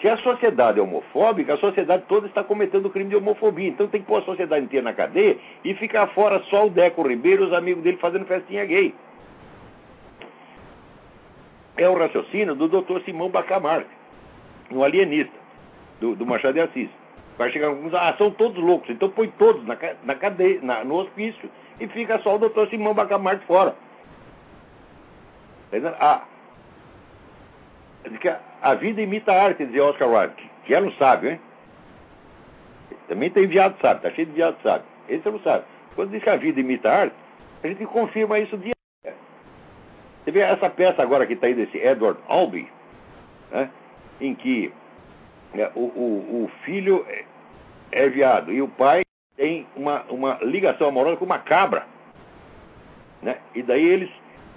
[0.01, 3.69] Se a sociedade é homofóbica, a sociedade toda está cometendo crime de homofobia.
[3.69, 7.07] Então tem que pôr a sociedade inteira na cadeia e ficar fora só o Deco
[7.07, 8.93] Ribeiro e os amigos dele fazendo festinha gay.
[11.77, 13.01] É o raciocínio do Dr.
[13.05, 13.89] Simão Bacamarte,
[14.69, 15.33] um alienista,
[15.99, 16.89] do, do Machado de Assis.
[17.37, 20.95] Vai chegar alguns, ah, são todos loucos, então põe todos na, na cadeia, na- no
[20.95, 23.75] hospício e fica só o doutor Simão Bacamarte fora.
[25.67, 25.95] Entendendo?
[25.99, 26.23] Ah,
[28.61, 31.39] a, vida imita a arte, dizia Oscar Wilde, que, era um sábio, hein?
[33.07, 34.85] Também tem viado sábio, tá cheio de viado sábio.
[35.09, 35.65] Esse era um sábio.
[35.95, 37.15] Quando diz que a vida imita a arte,
[37.63, 38.73] a gente confirma isso dia.
[40.23, 42.67] Você vê essa peça agora que está aí desse Edward Albee,
[43.51, 43.69] né?
[44.21, 44.71] em que
[45.75, 47.25] o, o, o filho é,
[47.91, 49.03] é viado e o pai
[49.35, 51.85] tem uma, uma ligação amorosa com uma cabra.
[53.21, 53.37] Né?
[53.55, 54.09] E daí eles,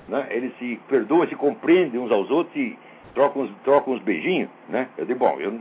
[0.08, 2.78] né, eles se perdoam, se compreendem uns aos outros e
[3.14, 4.50] trocam uns, trocam uns beijinhos.
[4.68, 4.88] Né?
[4.96, 5.52] Eu digo, bom, eu,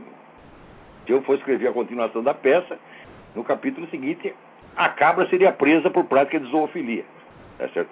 [1.05, 2.77] Se eu for escrever a continuação da peça,
[3.35, 4.33] no capítulo seguinte,
[4.75, 7.05] a cabra seria presa por prática de zoofilia.
[7.57, 7.89] Tá certo?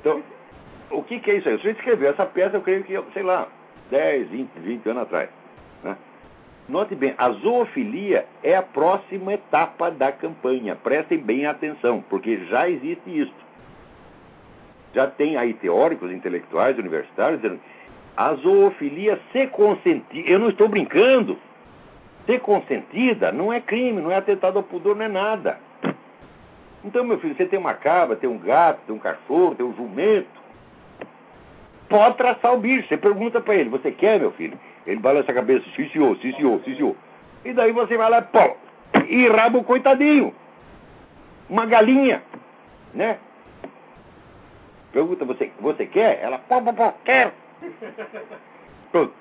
[0.00, 0.22] Então,
[0.90, 1.58] o que, que é isso aí?
[1.60, 3.48] Se eu escrever essa peça, eu creio que, sei lá,
[3.90, 5.30] 10, 20, 20 anos atrás.
[5.82, 5.96] Né?
[6.68, 10.74] Note bem, a zoofilia é a próxima etapa da campanha.
[10.74, 13.34] Prestem bem atenção, porque já existe isso.
[14.92, 17.60] Já tem aí teóricos, intelectuais, universitários dizendo
[18.16, 20.28] a zoofilia ser consentida.
[20.28, 21.38] Eu não estou brincando.
[22.24, 25.60] Ser consentida não é crime, não é atentado ao pudor, não é nada.
[26.82, 29.74] Então, meu filho, você tem uma cabra, tem um gato, tem um cachorro, tem um
[29.74, 30.26] jumento.
[31.88, 32.88] Pode traçar o bicho.
[32.88, 34.58] Você pergunta para ele, você quer, meu filho?
[34.86, 36.96] Ele balança a cabeça, sim senhor, sim senhor, sim senhor.
[37.44, 38.56] E daí você vai lá, pô,
[39.08, 40.34] e rabo coitadinho.
[41.48, 42.22] Uma galinha,
[42.94, 43.18] né?
[44.92, 46.20] Pergunta, você, você quer?
[46.22, 47.32] Ela, pô, pô, pô, quero.
[48.90, 49.12] Pronto.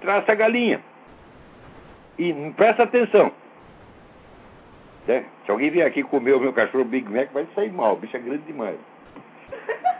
[0.00, 0.80] Traça a galinha.
[2.18, 3.32] E presta atenção.
[5.06, 5.24] Né?
[5.44, 7.94] Se alguém vier aqui comer o meu cachorro Big Mac, vai sair mal.
[7.94, 8.76] O bicho é grande demais.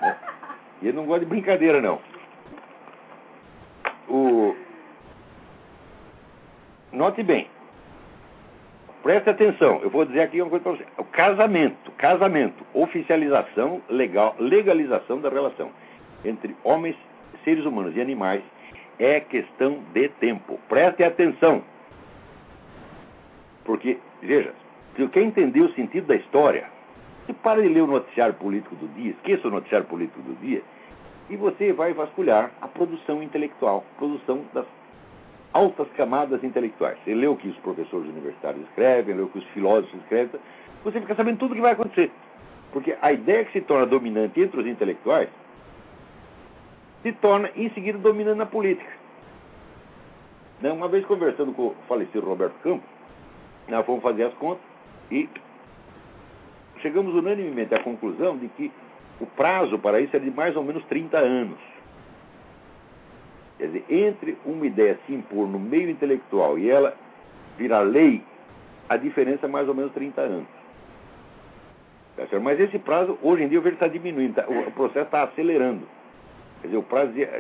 [0.01, 0.17] Né?
[0.83, 2.01] E ele não gosta de brincadeira, não.
[4.09, 4.52] O...
[7.03, 7.49] Note bem.
[9.03, 9.81] Preste atenção.
[9.83, 10.87] Eu vou dizer aqui uma coisa para você.
[10.97, 15.73] O casamento, casamento, oficialização legal, legalização da relação
[16.25, 16.95] entre homens,
[17.43, 18.41] seres humanos e animais
[19.01, 20.61] é questão de tempo.
[20.69, 21.65] Preste atenção.
[23.65, 24.55] Porque, veja,
[24.95, 26.67] se quer entender o sentido da história,
[27.27, 30.63] você para de ler o noticiário político do dia, esqueça o noticiário político do dia,
[31.29, 34.67] e você vai vasculhar a produção intelectual, produção das
[35.53, 36.99] altas camadas intelectuais.
[37.05, 40.41] Você lê o que os professores universitários escrevem, lê o que os filósofos escrevem,
[40.83, 42.11] você fica sabendo tudo o que vai acontecer.
[42.73, 45.29] Porque a ideia que se torna dominante entre os intelectuais
[47.03, 48.91] se torna, em seguida, dominante na política.
[50.61, 52.89] Né, uma vez conversando com o falecido Roberto Campos,
[53.69, 54.63] nós fomos fazer as contas
[55.11, 55.29] e
[56.81, 58.73] chegamos unanimemente à conclusão de que
[59.21, 61.59] o prazo para isso é de mais ou menos 30 anos.
[63.63, 66.97] Quer dizer, entre uma ideia se impor no meio intelectual e ela
[67.57, 68.21] virar lei,
[68.89, 70.49] a diferença é mais ou menos 30 anos.
[72.17, 75.07] Tá Mas esse prazo, hoje em dia, eu vejo que está diminuindo, tá, o processo
[75.07, 75.87] está acelerando.
[76.61, 77.39] Quer dizer, o prazo, de, a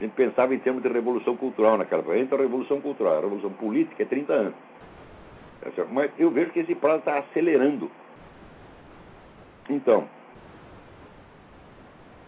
[0.00, 2.16] gente pensava em termos de revolução cultural naquela época.
[2.16, 4.54] Entra a revolução cultural, a revolução política é 30 anos.
[5.62, 7.90] Tá Mas eu vejo que esse prazo está acelerando.
[9.68, 10.06] Então,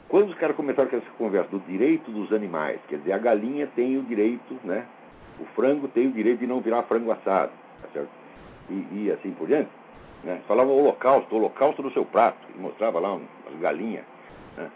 [0.08, 3.66] quando os caras começaram com essa conversa do direito dos animais, quer dizer, a galinha
[3.76, 4.86] tem o direito, né?
[5.38, 8.10] O frango tem o direito de não virar frango assado, tá certo?
[8.70, 9.70] E, e assim por diante.
[10.24, 10.40] Né?
[10.48, 12.38] Falava o holocausto, o holocausto do seu prato.
[12.54, 14.04] E mostrava lá umas galinhas
[14.56, 14.70] né?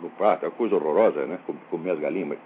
[0.00, 1.38] no prato, é uma coisa horrorosa, né?
[1.70, 2.38] Comer as galinhas, mas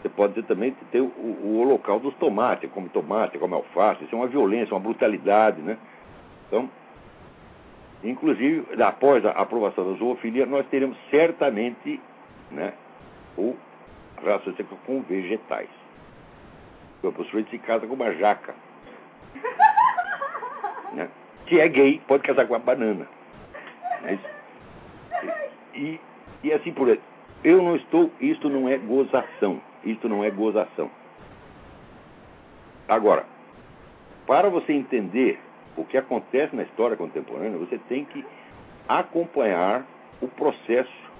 [0.00, 4.14] você pode ter também ter o, o, holocausto dos tomates, come tomate, come alface, isso
[4.14, 5.76] é uma violência, uma brutalidade, né?
[6.48, 6.68] Então,
[8.02, 12.00] Inclusive, após a aprovação da zoofilia, nós teremos certamente
[12.50, 12.72] né,
[13.36, 13.54] o
[14.56, 15.68] sexual com vegetais.
[17.02, 18.54] O sujeito se casa com uma jaca.
[20.92, 21.08] Né?
[21.48, 23.06] Se é gay, pode casar com uma banana.
[24.02, 24.18] Né?
[25.74, 26.00] E,
[26.42, 27.00] e assim por aí.
[27.42, 28.10] Eu não estou.
[28.20, 29.60] Isto não é gozação.
[29.84, 30.90] Isto não é gozação.
[32.86, 33.24] Agora,
[34.26, 35.40] para você entender
[35.76, 38.24] o que acontece na história contemporânea, você tem que
[38.88, 39.86] acompanhar
[40.20, 41.10] o processo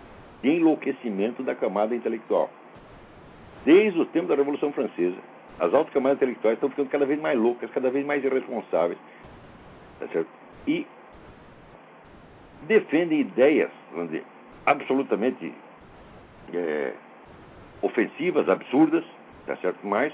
[0.42, 2.50] de enlouquecimento da camada intelectual.
[3.64, 5.18] Desde o tempo da Revolução Francesa,
[5.58, 8.98] as altas camadas intelectuais estão ficando cada vez mais loucas, cada vez mais irresponsáveis.
[9.98, 10.24] Tá
[10.66, 10.86] e
[12.62, 14.24] defendem ideias, vamos dizer,
[14.64, 15.52] absolutamente
[16.54, 16.92] é,
[17.82, 19.04] ofensivas, absurdas,
[19.46, 19.86] tá certo?
[19.86, 20.12] mas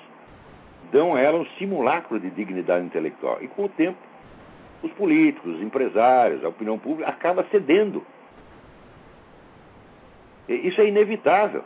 [0.91, 3.39] dão a ela um simulacro de dignidade intelectual.
[3.41, 3.99] E com o tempo,
[4.83, 8.05] os políticos, os empresários, a opinião pública acaba cedendo.
[10.49, 11.65] Isso é inevitável.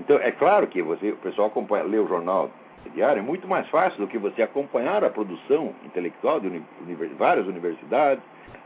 [0.00, 2.50] Então, é claro que você, o pessoal acompanha, lê o jornal
[2.94, 6.48] diário, é muito mais fácil do que você acompanhar a produção intelectual de
[6.80, 8.22] univers, várias universidades,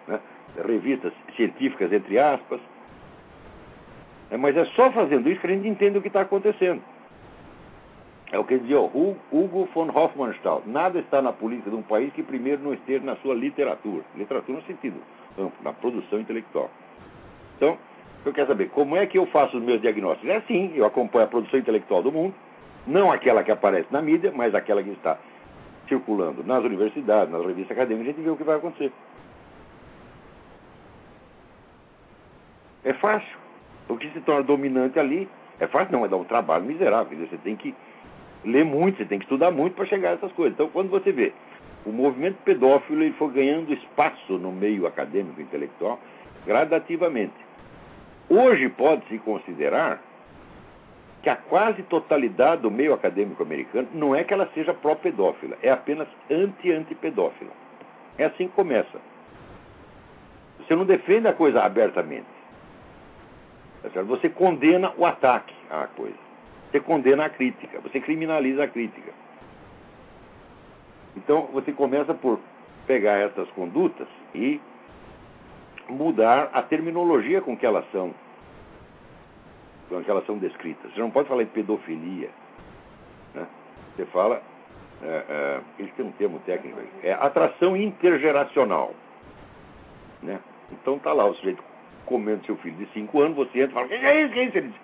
[0.08, 0.18] né,
[0.66, 2.60] revistas científicas, entre aspas.
[4.30, 6.82] É, mas é só fazendo isso que a gente entende o que está acontecendo.
[8.32, 10.62] É o que dizia Hugo von Hofmannsthal.
[10.66, 14.02] Nada está na política de um país que primeiro não esteja na sua literatura.
[14.16, 15.00] Literatura no sentido
[15.38, 16.70] amplo, na produção intelectual.
[17.56, 17.78] Então,
[18.24, 20.28] eu quero saber, como é que eu faço os meus diagnósticos?
[20.28, 22.34] É assim, eu acompanho a produção intelectual do mundo,
[22.86, 25.18] não aquela que aparece na mídia, mas aquela que está
[25.88, 28.92] circulando nas universidades, nas revistas acadêmicas, a gente vê o que vai acontecer.
[32.84, 33.36] É fácil.
[33.88, 35.28] O que se torna dominante ali
[35.60, 37.16] é fácil, não, é dar um trabalho miserável.
[37.18, 37.74] Você tem que
[38.46, 40.54] ler muito, você tem que estudar muito para chegar a essas coisas.
[40.54, 41.32] Então, quando você vê
[41.84, 46.00] o movimento pedófilo, ele foi ganhando espaço no meio acadêmico intelectual
[46.46, 47.34] gradativamente.
[48.28, 50.00] Hoje pode-se considerar
[51.22, 55.70] que a quase totalidade do meio acadêmico americano não é que ela seja pró-pedófila, é
[55.70, 57.50] apenas anti-antipedófila.
[58.18, 59.00] É assim que começa.
[60.58, 62.26] Você não defende a coisa abertamente.
[63.92, 66.25] Tá você condena o ataque à coisa.
[66.70, 67.80] Você condena a crítica.
[67.80, 69.12] Você criminaliza a crítica.
[71.16, 72.38] Então, você começa por
[72.86, 74.60] pegar essas condutas e
[75.88, 78.14] mudar a terminologia com que elas são
[79.88, 80.92] com que elas são descritas.
[80.92, 82.30] Você não pode falar em pedofilia.
[83.34, 83.46] Né?
[83.94, 84.42] Você fala.
[85.02, 86.88] É, é, eles têm um termo técnico aí.
[87.02, 88.94] É atração intergeracional.
[90.22, 90.40] Né?
[90.72, 91.62] Então tá lá o sujeito
[92.06, 94.44] comendo seu filho de 5 anos, você entra e fala, que é isso, que é
[94.44, 94.56] isso?
[94.58, 94.80] Ele diz,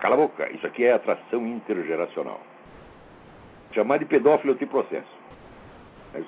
[0.00, 2.40] cala a boca, isso aqui é atração intergeracional.
[3.72, 5.18] Chamar de pedófilo eu te processo.
[6.14, 6.22] É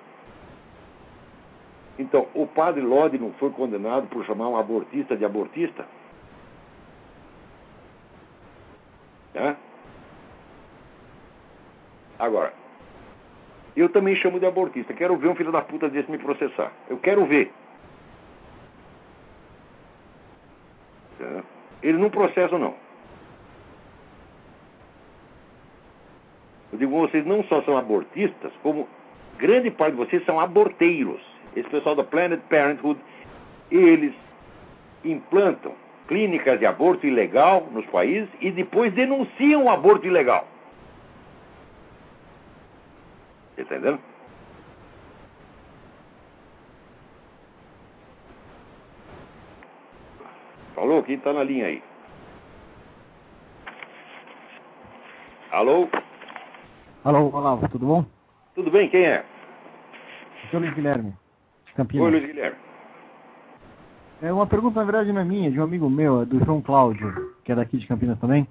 [1.98, 5.87] então, o padre Lodi não foi condenado por chamar um abortista de abortista?
[9.35, 9.54] É?
[12.18, 12.52] Agora,
[13.76, 14.94] eu também chamo de abortista.
[14.94, 16.72] Quero ver um filho da puta desse me processar.
[16.88, 17.52] Eu quero ver.
[21.83, 22.74] Eles não processam, não.
[26.81, 28.88] Digo, vocês não só são abortistas, como
[29.38, 31.21] grande parte de vocês são aborteiros.
[31.55, 32.99] Esse pessoal da Planet Parenthood,
[33.71, 34.14] eles
[35.05, 35.75] implantam
[36.09, 40.49] clínicas de aborto ilegal nos países e depois denunciam o aborto ilegal.
[43.57, 44.01] Entendendo?
[50.75, 51.03] Falou?
[51.03, 51.83] Quem está na linha aí?
[55.53, 55.88] Alô?
[57.02, 58.04] Alô, Olavo, tudo bom?
[58.54, 59.24] Tudo bem, quem é?
[60.44, 61.14] Aqui é o Luiz Guilherme,
[61.66, 62.04] de Campinas.
[62.04, 62.56] Oi, Luiz Guilherme.
[64.20, 66.60] É uma pergunta, na verdade, não é minha, de um amigo meu, é do João
[66.60, 68.46] Cláudio, que é daqui de Campinas também.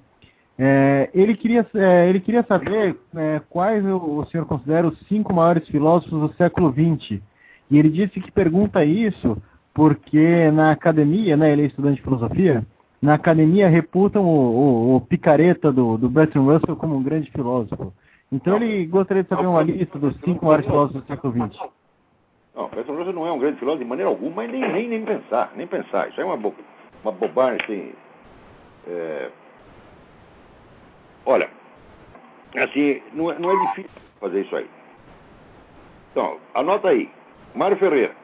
[0.58, 5.32] É, ele, queria, é, ele queria saber é, quais o, o, senhor considera os cinco
[5.32, 7.22] maiores filósofos do século XX.
[7.70, 9.38] E ele disse que pergunta isso
[9.76, 12.66] porque na academia, né, ele é estudante de filosofia,
[13.00, 17.94] na academia reputam o, o, o picareta do, do Bertrand Russell como um grande filósofo.
[18.32, 21.60] Então ele gostaria de saber uma lista dos cinco maiores filósofos do século XX.
[22.56, 25.66] Não, Russell não é um grande filósofo de maneira alguma, nem, nem, nem pensar, nem
[25.66, 26.10] pensar.
[26.10, 26.54] Isso é uma, bo
[27.04, 27.94] uma bobagem, assim.
[28.88, 29.32] É...
[31.26, 31.50] Olha,
[32.58, 34.70] assim, não é, não é difícil fazer isso aí.
[36.12, 37.10] Então, anota aí.
[37.56, 38.16] Mário Ferreira.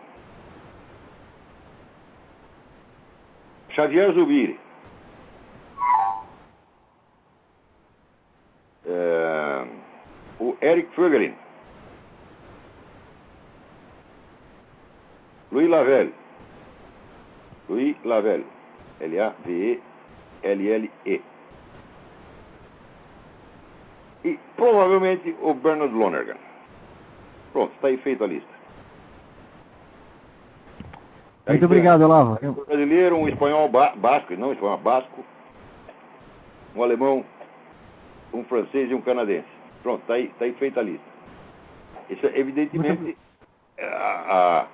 [3.69, 4.59] Xavier Zubiri.
[8.85, 9.67] É,
[10.39, 11.33] o Eric Fögelin.
[15.51, 16.13] Louis Lavelle.
[17.69, 18.45] Louis Lavelle.
[18.99, 19.81] L-A-V-E-L-L-E.
[24.23, 26.37] E provavelmente o Bernard Lonergan.
[27.53, 28.55] Pronto, está aí feita a lista.
[31.47, 32.39] Muito obrigado, Olavo.
[32.41, 35.23] Um brasileiro, um espanhol basco, não espanhol, basco,
[36.75, 37.23] um alemão,
[38.33, 39.54] um francês e um canadense.
[39.85, 41.05] Pronto, está aí, tá aí feita a lista.
[42.09, 43.15] Isso, evidentemente,
[43.79, 44.65] a,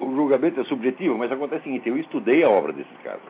[0.00, 3.20] a, o julgamento é subjetivo, mas acontece o seguinte, eu estudei a obra desses caras.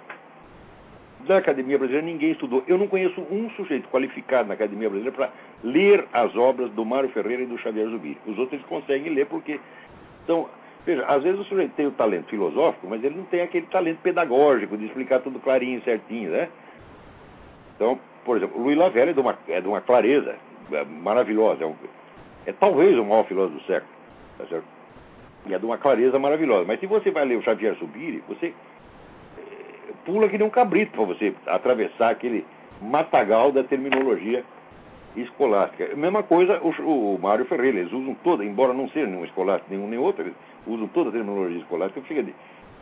[1.26, 2.62] Da Academia Brasileira ninguém estudou.
[2.68, 5.32] Eu não conheço um sujeito qualificado na Academia Brasileira para
[5.64, 8.20] ler as obras do Mário Ferreira e do Xavier Zubiri.
[8.24, 9.58] Os outros eles conseguem ler porque
[10.24, 10.48] são
[10.84, 13.98] Veja, às vezes o sujeito tem o talento filosófico, mas ele não tem aquele talento
[14.02, 16.48] pedagógico de explicar tudo clarinho, certinho, né?
[17.74, 20.36] Então, por exemplo, o Luiz Lavelle é de uma, é de uma clareza
[20.72, 21.64] é maravilhosa.
[21.64, 21.74] É, um,
[22.46, 23.92] é, talvez o maior filósofo do século,
[24.38, 24.66] tá certo?
[25.46, 26.64] E é de uma clareza maravilhosa.
[26.66, 28.52] Mas se você vai ler o Xavier Subiri, você
[29.38, 32.44] é, pula que nem um cabrito para você atravessar aquele
[32.80, 34.44] matagal da terminologia
[35.16, 35.94] escolástica.
[35.96, 39.88] Mesma coisa o, o Mário Ferreira, eles usam toda, embora não seja nenhum escolástico, nenhum
[39.88, 40.34] nem outro, eles
[40.66, 42.24] usam toda a terminologia escolástica, fica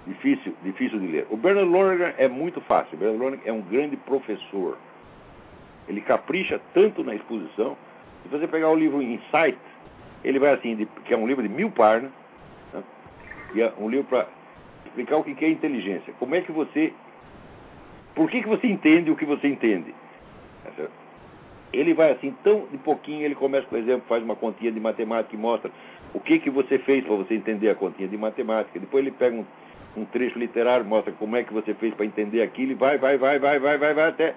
[0.06, 1.26] difícil, difícil de ler.
[1.30, 4.76] O Bernard Lonergan é muito fácil, o Bernard Lonergan é um grande professor.
[5.88, 7.76] Ele capricha tanto na exposição,
[8.22, 9.58] se você pegar o livro Insight,
[10.24, 12.10] ele vai assim, de, que é um livro de mil páginas,
[12.72, 12.82] né?
[13.54, 14.26] e é um livro para
[14.86, 16.14] explicar o que é inteligência.
[16.18, 16.92] Como é que você.
[18.14, 19.94] Por que, que você entende o que você entende?
[20.62, 20.86] Tá?
[21.72, 25.34] Ele vai assim, tão de pouquinho, ele começa, por exemplo, faz uma continha de matemática
[25.34, 25.70] e mostra
[26.14, 28.78] o que, que você fez para você entender a continha de matemática.
[28.78, 29.44] Depois ele pega um,
[29.96, 33.18] um trecho literário, mostra como é que você fez para entender aquilo e vai, vai,
[33.18, 34.36] vai, vai, vai, vai, vai até,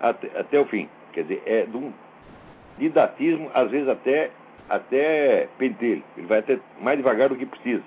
[0.00, 0.88] até, até o fim.
[1.12, 1.92] Quer dizer, é de um,
[2.78, 4.30] didatismo, às vezes até,
[4.68, 6.02] até pentelho.
[6.16, 7.82] Ele vai até mais devagar do que precisa.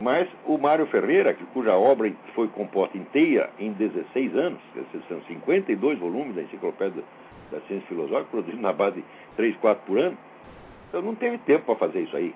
[0.00, 4.60] Mas o Mário Ferreira, cuja obra foi composta inteira em 16 anos,
[5.08, 7.02] são 52 volumes da Enciclopédia
[7.50, 9.04] da Ciência Filosófica, produzido na base de
[9.36, 10.18] 3, 4 por ano,
[10.88, 12.34] então não teve tempo para fazer isso aí.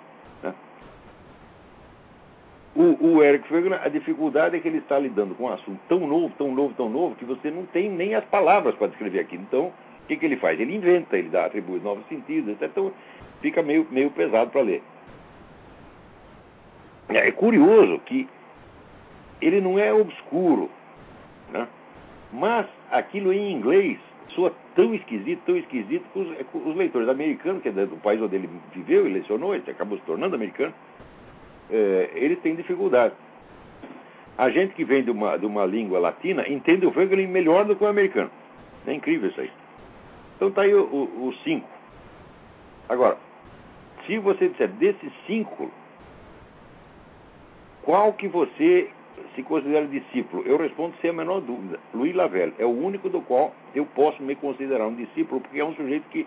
[2.81, 6.07] O, o Eric Fegner, a dificuldade é que ele está lidando com um assunto tão
[6.07, 9.43] novo, tão novo, tão novo, que você não tem nem as palavras para descrever aquilo.
[9.43, 10.59] Então, o que, que ele faz?
[10.59, 12.71] Ele inventa, ele dá, atribui novos sentidos, etc.
[12.71, 12.91] Então,
[13.43, 14.83] fica meio, meio pesado para ler.
[17.11, 18.27] É curioso que
[19.43, 20.71] ele não é obscuro,
[21.53, 21.69] né?
[22.33, 27.69] mas aquilo em inglês soa tão esquisito, tão esquisito que os, os leitores americanos, que
[27.69, 30.73] é do país onde ele viveu e lecionou, ele acabou se tornando americano,
[31.71, 33.15] é, eles têm dificuldade.
[34.37, 37.77] A gente que vem de uma, de uma língua latina entende o Franklin melhor do
[37.77, 38.31] que o americano.
[38.87, 39.51] É incrível isso aí.
[40.37, 41.69] Então está aí os cinco.
[42.89, 43.19] Agora,
[44.07, 45.71] se você disser desses cinco,
[47.83, 48.89] qual que você
[49.35, 50.43] se considera discípulo?
[50.47, 51.79] Eu respondo sem a menor dúvida.
[51.93, 55.65] Louis Lavelle é o único do qual eu posso me considerar um discípulo, porque é
[55.65, 56.27] um sujeito que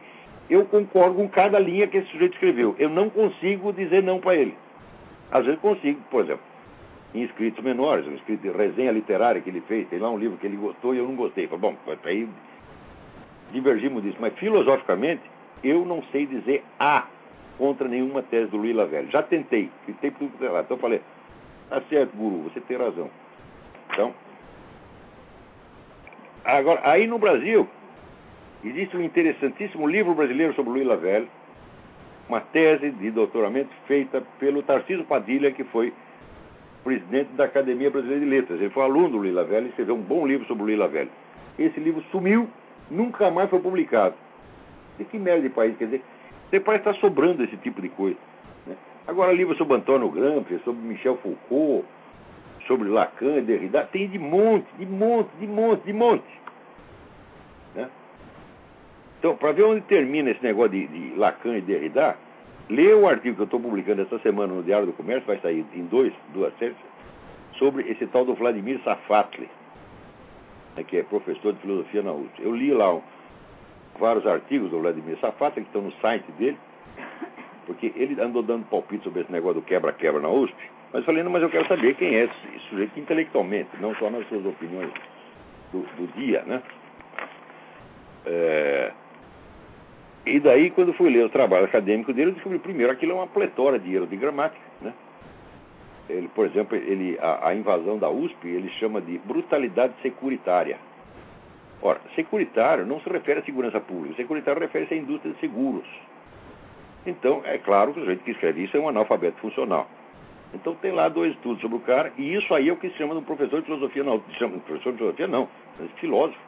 [0.50, 2.76] eu concordo com cada linha que esse sujeito escreveu.
[2.78, 4.56] Eu não consigo dizer não para ele.
[5.34, 6.44] Às vezes consigo, por exemplo,
[7.14, 10.38] em escritos menores, um escrito de resenha literária que ele fez, tem lá um livro
[10.38, 11.48] que ele gostou e eu não gostei.
[11.48, 11.76] Falei, bom,
[12.06, 12.30] aí
[13.52, 14.18] divergimos disso.
[14.22, 15.24] Mas filosoficamente,
[15.62, 17.08] eu não sei dizer A
[17.58, 19.12] contra nenhuma tese do Louis Lavelle.
[19.12, 20.62] Já tentei, tentei tudo lá.
[20.62, 21.02] Então eu falei,
[21.74, 23.10] Tá certo, guru, você tem razão.
[23.90, 24.14] Então,
[26.46, 27.68] agora, aí no Brasil,
[28.64, 31.28] existe um interessantíssimo livro brasileiro sobre Luiz Lavelle,
[32.28, 35.94] uma tese de doutoramento feita pelo Tarcísio Padilha, que foi
[36.84, 38.60] presidente da Academia Brasileira de Letras.
[38.60, 41.12] Ele foi aluno do Luiz Lavelle e escreveu um bom livro sobre o Luiz Lavelle.
[41.58, 42.48] Esse livro sumiu,
[42.90, 44.16] nunca mais foi publicado.
[45.00, 46.04] E que merda de país, quer dizer,
[46.64, 48.18] parece estar sobrando esse tipo de coisa.
[49.08, 51.86] Agora, livros sobre Antônio Gramsci, sobre Michel Foucault,
[52.68, 56.24] sobre Lacan, Derrida, tem de monte, de monte, de monte, de monte.
[59.24, 62.18] Então, para ver onde termina esse negócio de, de Lacan e Derrida,
[62.70, 65.66] lê o artigo que eu estou publicando essa semana no Diário do Comércio, vai sair
[65.74, 66.76] em dois, duas séries,
[67.58, 69.50] sobre esse tal do Vladimir Safatli,
[70.76, 72.42] né, que é professor de filosofia na USP.
[72.42, 73.02] Eu li lá um,
[73.98, 76.58] vários artigos do Vladimir Safatli, que estão no site dele,
[77.66, 80.58] porque ele andou dando palpite sobre esse negócio do quebra-quebra na USP.
[80.92, 84.10] Mas eu falei, não, mas eu quero saber quem é esse sujeito intelectualmente, não só
[84.10, 84.92] nas suas opiniões
[85.72, 86.62] do, do dia, né?
[88.26, 88.92] É...
[90.26, 93.28] E daí, quando fui ler o trabalho acadêmico dele, eu descobri primeiro aquilo é uma
[93.28, 94.94] pletora de erro de gramática, né?
[96.10, 100.78] Ele, por exemplo, ele, a, a invasão da USP ele chama de brutalidade securitária.
[101.82, 105.88] Ora, securitário não se refere à segurança pública, securitário refere-se à indústria de seguros.
[107.06, 109.90] Então, é claro que o sujeito que escreve isso é um analfabeto funcional.
[110.54, 112.98] Então tem lá dois estudos sobre o cara, e isso aí é o que se
[112.98, 114.24] chama de um professor de filosofia, não.
[114.38, 115.50] Chama professor de filosofia, não,
[115.80, 116.40] mas filósofo.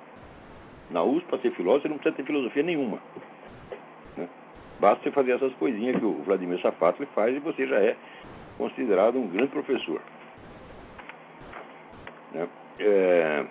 [0.91, 2.99] Na USP, para ser filósofo, você não precisa ter filosofia nenhuma.
[4.79, 7.95] Basta você fazer essas coisinhas que o Vladimir Safatli faz e você já é
[8.57, 10.01] considerado um grande professor.
[12.33, 12.47] Né?
[12.79, 13.45] É...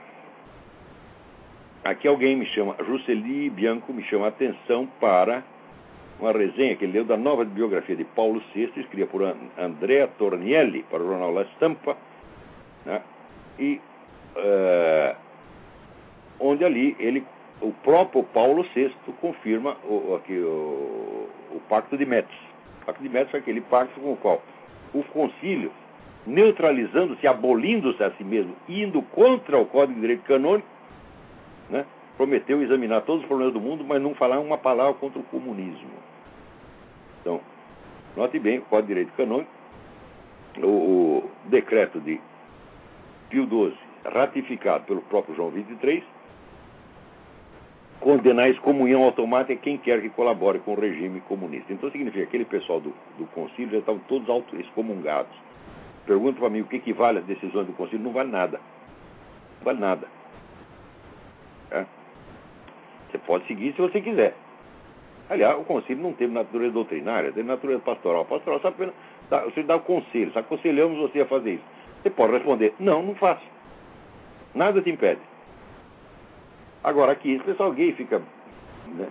[1.85, 5.43] Aqui alguém me chama, Jusceli Bianco me chama a atenção para
[6.18, 9.22] uma resenha que ele leu da nova biografia de Paulo VI, escrita por
[9.59, 11.97] Andrea Tornielli para o jornal La Stampa,
[12.87, 13.03] né?
[13.59, 13.81] e
[14.37, 15.16] uh,
[16.41, 17.25] onde ali ele,
[17.61, 22.32] o próprio Paulo VI confirma o, aqui, o, o Pacto de Metz.
[22.82, 24.42] O Pacto de Metz foi aquele pacto com o qual
[24.94, 25.72] o concílio,
[26.26, 30.68] neutralizando-se, abolindo-se a si mesmo, indo contra o Código de Direito Canônico,
[31.68, 31.84] né?
[32.16, 35.90] prometeu examinar todos os problemas do mundo, mas não falar uma palavra contra o comunismo.
[37.20, 37.40] Então,
[38.16, 39.50] note bem, o Código de Direito Canônico,
[40.59, 42.20] o, o decreto de
[43.28, 46.05] Pio XII, ratificado pelo próprio João XXIII,
[48.01, 51.72] condenar a excomunhão automática quem quer que colabore com o regime comunista.
[51.72, 53.28] Então significa que aquele pessoal do, do
[53.70, 55.32] já estavam todos auto excomungados.
[56.07, 58.05] Pergunta para mim o que, vale as decisões do concílio?
[58.05, 58.61] Não vale nada.
[59.59, 60.07] Não vale nada.
[61.70, 61.86] É?
[63.11, 64.34] Você pode seguir se você quiser.
[65.30, 68.26] Aliás, o conselho não teve natureza doutrinária, teve natureza pastoral.
[68.26, 68.95] Pastoral só apenas
[69.30, 71.64] dá, você dá o conselho, se aconselhamos você a fazer isso.
[72.03, 73.45] Você pode responder, não, não faço.
[74.55, 75.20] Nada te impede.
[76.85, 78.20] Agora aqui, esse pessoal gay fica
[78.89, 79.09] né,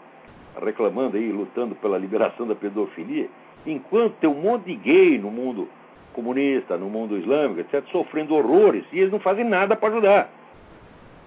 [0.63, 3.28] reclamando aí, lutando pela liberação da pedofilia,
[3.65, 5.67] enquanto tem um monte de gay no mundo
[6.13, 10.30] comunista, no mundo islâmico, etc., sofrendo horrores, e eles não fazem nada para ajudar.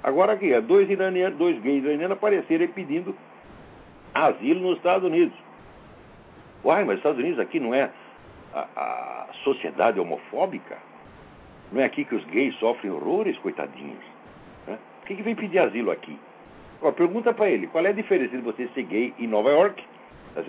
[0.05, 3.13] Agora aqui, dois iranianos, dois gays iranianos apareceram pedindo
[4.15, 5.37] asilo nos Estados Unidos.
[6.65, 7.91] Uai, mas os Estados Unidos aqui não é
[8.55, 10.79] a, a sociedade homofóbica?
[11.73, 14.05] Não é aqui que os gays sofrem horrores, coitadinhos?
[14.69, 14.79] Né?
[15.01, 16.17] Por que, que vem pedir asilo aqui?
[16.83, 19.83] Ó, pergunta para ele, qual é a diferença de você ser gay em Nova York
[20.35, 20.43] tá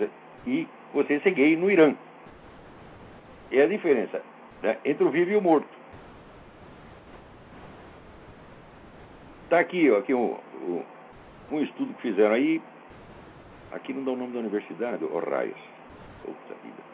[0.46, 1.94] e você ser gay no Irã?
[3.50, 4.22] É a diferença
[4.62, 5.68] né, entre o vivo e o morto.
[9.44, 10.82] Está aqui, ó, aqui um, um,
[11.52, 12.60] um, estudo que fizeram aí.
[13.72, 15.58] Aqui não dá o nome da universidade, ó, raios.
[16.22, 16.88] Puta vida.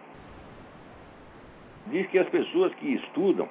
[1.87, 3.49] Diz que as pessoas que estudam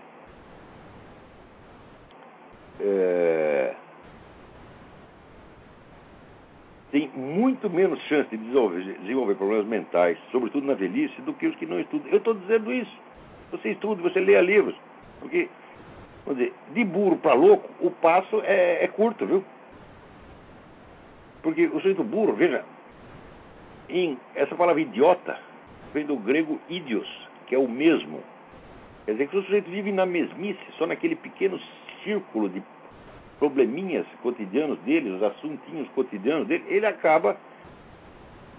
[2.79, 3.75] é,
[6.93, 11.55] têm muito menos chance de desenvolver, desenvolver, problemas mentais, sobretudo na velhice, do que os
[11.57, 12.07] que não estudam.
[12.09, 12.97] Eu estou dizendo isso.
[13.51, 14.75] Você estuda, você lê livros.
[15.19, 15.49] Porque
[16.25, 19.43] Vamos dizer, de burro para louco, o passo é, é, curto, viu?
[21.41, 22.63] Porque o sujeito burro, veja,
[23.89, 25.37] em, essa palavra idiota
[25.93, 27.07] vem do grego idios,
[27.47, 28.23] que é o mesmo.
[29.05, 31.59] Quer dizer que o sujeito vive na mesmice, só naquele pequeno
[32.03, 32.63] círculo de
[33.39, 37.37] probleminhas cotidianos dele, os assuntinhos cotidianos dele, ele acaba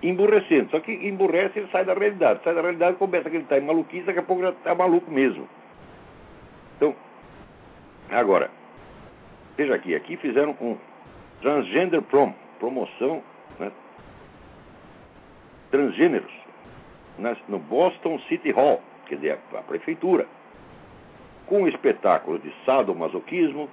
[0.03, 0.71] emburrecendo.
[0.71, 2.41] Só que emburrece ele sai da realidade.
[2.45, 5.11] Sai da realidade, começa que ele está em maluquice, daqui a pouco já está maluco
[5.11, 5.49] mesmo.
[6.77, 6.95] Então,
[8.11, 8.51] Agora,
[9.57, 10.77] veja aqui, aqui fizeram um
[11.41, 13.23] transgender prom, promoção
[13.59, 13.73] né,
[15.71, 16.33] transgêneros
[17.49, 20.27] no Boston City Hall, quer dizer, a, a prefeitura,
[21.47, 23.69] com um espetáculo de sadomasoquismo,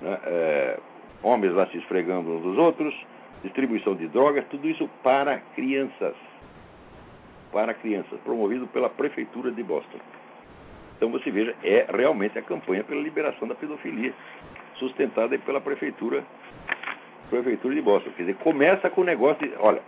[0.00, 0.78] né, é,
[1.22, 2.94] homens lá se esfregando uns dos outros,
[3.42, 6.14] distribuição de drogas, tudo isso para crianças.
[7.52, 9.98] Para crianças, promovido pela prefeitura de Boston.
[10.96, 14.12] Então você veja, é realmente a campanha pela liberação da pedofilia,
[14.76, 16.24] sustentada pela prefeitura,
[17.30, 18.10] prefeitura de Boston.
[18.16, 19.82] Quer dizer, começa com o negócio de, olha,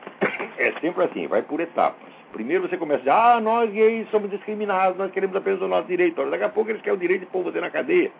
[0.58, 2.10] é sempre assim, vai por etapas.
[2.32, 6.20] Primeiro você começa dizer, ah, nós gays somos discriminados, nós queremos apenas o nosso direito.
[6.20, 8.12] Olha, daqui a pouco eles querem o direito de pôr você na cadeia.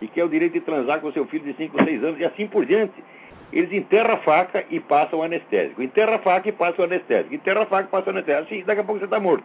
[0.00, 2.46] E quer o direito de transar com seu filho de 5, 6 anos e assim
[2.46, 3.02] por diante.
[3.52, 5.82] Eles enterram a faca e passam o anestésico.
[5.82, 7.34] Enterra a faca e passam o anestésico.
[7.34, 8.54] Enterra a faca e passam o anestésico.
[8.54, 9.44] Assim, daqui a pouco você está morto.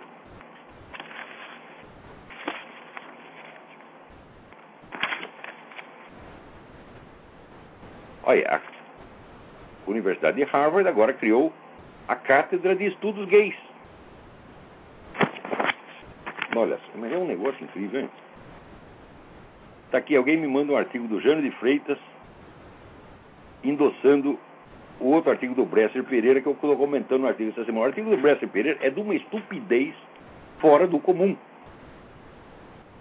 [8.26, 11.52] Olha, a Universidade de Harvard agora criou
[12.08, 13.56] a Cátedra de Estudos Gays.
[16.56, 18.10] Olha, mas é um negócio incrível, hein?
[19.94, 22.00] Está aqui, alguém me manda um artigo do Jânio de Freitas
[23.64, 24.40] endossando
[25.00, 27.86] o outro artigo do Bresser Pereira que eu estou comentando no artigo essa semana.
[27.86, 29.94] O artigo do Bresser Pereira é de uma estupidez
[30.58, 31.38] fora do comum.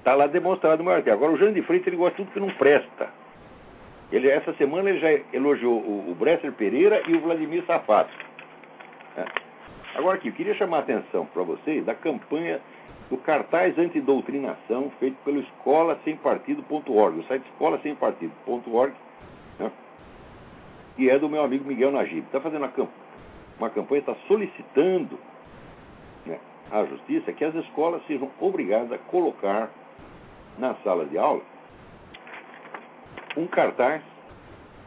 [0.01, 1.15] Está lá demonstrado no meu artigo.
[1.15, 3.09] Agora, o Jânio de Freitas ele gosta de tudo que não presta.
[4.13, 8.13] Ele, essa semana ele já elogiou o, o Bresser Pereira e o Vladimir Safato.
[9.17, 9.25] É.
[9.95, 12.61] Agora aqui, eu queria chamar a atenção para vocês da campanha
[13.13, 18.95] do cartaz antidoutrinação feito pelo escola sem partido.org, o site escola sem partido.org,
[19.59, 19.71] né,
[20.97, 22.25] que é do meu amigo Miguel Najib.
[22.25, 22.89] Está fazendo uma,
[23.59, 25.19] uma campanha, está solicitando
[26.25, 26.41] né,
[26.71, 29.69] à justiça que as escolas sejam obrigadas a colocar
[30.57, 31.43] na sala de aula
[33.37, 34.03] um cartaz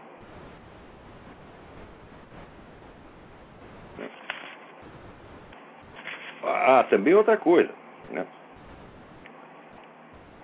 [6.46, 7.72] Ah, também outra coisa.
[8.10, 8.26] Né?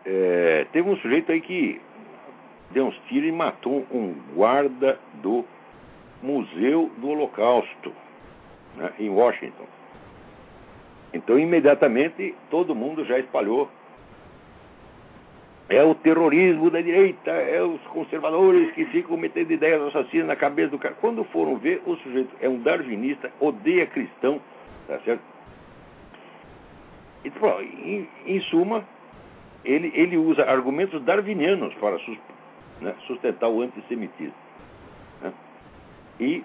[0.05, 1.82] É, teve um sujeito aí que
[2.72, 5.45] deu uns tiros e matou um guarda do
[6.22, 7.94] Museu do Holocausto,
[8.76, 9.66] né, em Washington.
[11.14, 13.70] Então, imediatamente, todo mundo já espalhou.
[15.68, 20.72] É o terrorismo da direita, é os conservadores que ficam metendo ideias assassinas na cabeça
[20.72, 20.96] do cara.
[21.00, 24.42] Quando foram ver, o sujeito é um darwinista, odeia cristão,
[24.88, 25.22] tá certo?
[27.24, 28.84] E, bom, em, em, suma,
[29.64, 32.18] ele, ele usa argumentos darwinianos para sus,
[32.82, 34.34] né, sustentar o antissemitismo.
[36.20, 36.44] E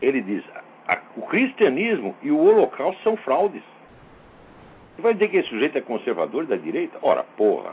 [0.00, 0.44] ele diz:
[0.86, 3.62] a, o cristianismo e o holocausto são fraudes.
[4.94, 6.98] Você vai dizer que esse sujeito é conservador da direita?
[7.02, 7.72] Ora, porra.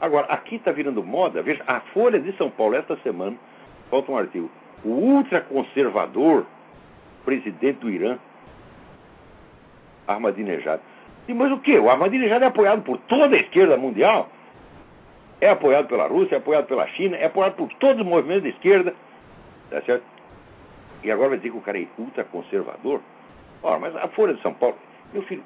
[0.00, 1.42] Agora, aqui está virando moda.
[1.42, 3.36] Veja, a Folha de São Paulo, esta semana,
[3.90, 4.50] falta um artigo.
[4.84, 6.46] O ultraconservador
[7.24, 8.18] presidente do Irã
[10.08, 10.80] Ahmadinejad.
[11.26, 11.78] Sim, mas o quê?
[11.78, 14.28] O Ahmadinejad é apoiado por toda a esquerda mundial?
[15.40, 18.50] É apoiado pela Rússia, é apoiado pela China, é apoiado por todos os movimentos de
[18.50, 18.94] esquerda.
[19.70, 20.04] Tá certo?
[21.02, 23.00] E agora vai dizer que o cara é ultraconservador?
[23.62, 24.76] Ora, mas a Folha de São Paulo,
[25.12, 25.44] meu filho,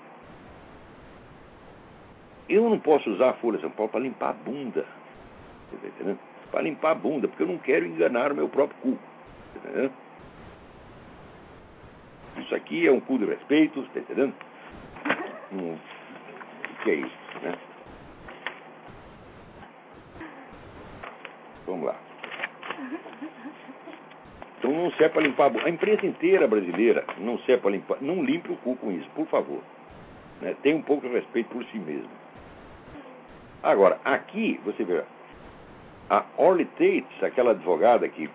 [2.49, 4.87] eu não posso usar a Folha de São Paulo para limpar a bunda.
[5.71, 6.19] Você está entendendo?
[6.51, 8.99] Para limpar a bunda, porque eu não quero enganar o meu próprio cu.
[9.57, 9.93] Está entendendo?
[12.39, 14.35] Isso aqui é um cu de respeito, está entendendo?
[15.53, 17.59] Hum, o que é isso, né?
[21.67, 21.97] Vamos lá.
[24.65, 25.67] Então não serve para limpar a bunda.
[25.67, 27.99] A imprensa inteira brasileira não serve para limpar.
[28.01, 29.61] Não limpe o cu com isso, por favor.
[30.41, 30.57] Né?
[30.63, 32.09] Tenha um pouco de respeito por si mesmo.
[33.63, 35.05] Agora, aqui, você vê,
[36.09, 38.31] a Orly Tates, aquela advogada que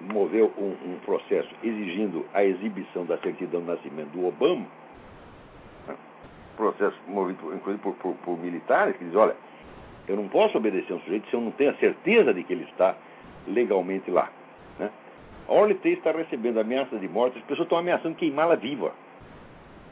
[0.00, 4.66] moveu um, um, processo exigindo a exibição da certidão de nascimento do Obama,
[5.88, 5.96] né?
[6.56, 9.34] processo movido inclusive por, por, por, militares, que diz, olha,
[10.06, 12.64] eu não posso obedecer um sujeito se eu não tenho a certeza de que ele
[12.64, 12.94] está
[13.48, 14.30] legalmente lá.
[15.50, 18.92] Orly Tates está recebendo ameaças de morte, as pessoas estão ameaçando queimá-la viva.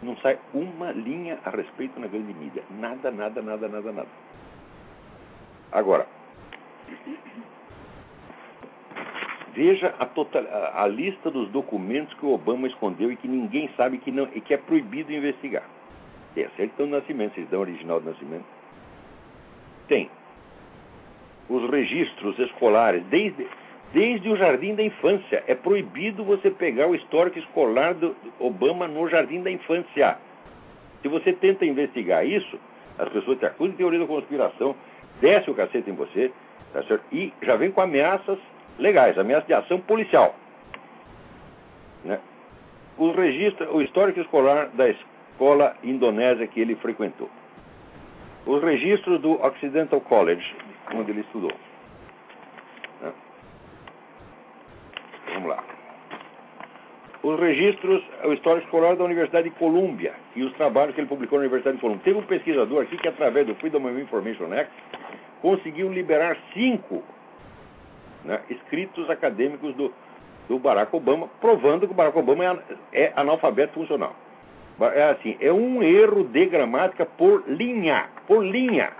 [0.01, 2.63] Não sai uma linha a respeito na grande mídia.
[2.71, 4.09] Nada, nada, nada, nada, nada.
[5.73, 6.07] Agora,
[9.53, 13.69] veja a, total, a, a, lista dos documentos que o Obama escondeu e que ninguém
[13.77, 15.65] sabe que não, e que é proibido investigar.
[16.37, 18.47] Tem a certidão de nascimento, certidão original de nascimento.
[19.89, 20.09] Tem
[21.49, 23.49] os registros escolares, desde,
[23.93, 25.43] desde o jardim da infância.
[25.47, 30.19] É proibido você pegar o histórico escolar do Obama no jardim da infância.
[31.03, 32.59] Se você tenta investigar isso,
[32.99, 34.75] as pessoas te acusam de teoria da conspiração,
[35.21, 36.33] desce o cacete em você,
[36.73, 37.05] tá certo?
[37.13, 38.39] E já vem com ameaças
[38.79, 40.35] legais, ameaças de ação policial.
[42.05, 42.19] Né?
[42.97, 47.31] O registro, o histórico escolar da escola indonésia que ele frequentou.
[48.45, 50.57] Os registros do Occidental College,
[50.95, 51.53] onde ele estudou.
[53.01, 53.13] Né?
[55.35, 55.65] Vamos lá.
[57.23, 61.39] Os registros, o histórico escolar da Universidade de Colômbia e os trabalhos que ele publicou
[61.39, 62.05] na Universidade de Colômbia.
[62.05, 64.73] Teve um pesquisador aqui que, através do Freedom of Information Act,
[65.43, 67.03] conseguiu liberar cinco
[68.25, 69.93] né, escritos acadêmicos do,
[70.49, 72.59] do Barack Obama, provando que o Barack Obama é,
[72.93, 74.15] é analfabeto funcional.
[74.81, 78.93] É assim, é um erro de gramática por linha, por linha.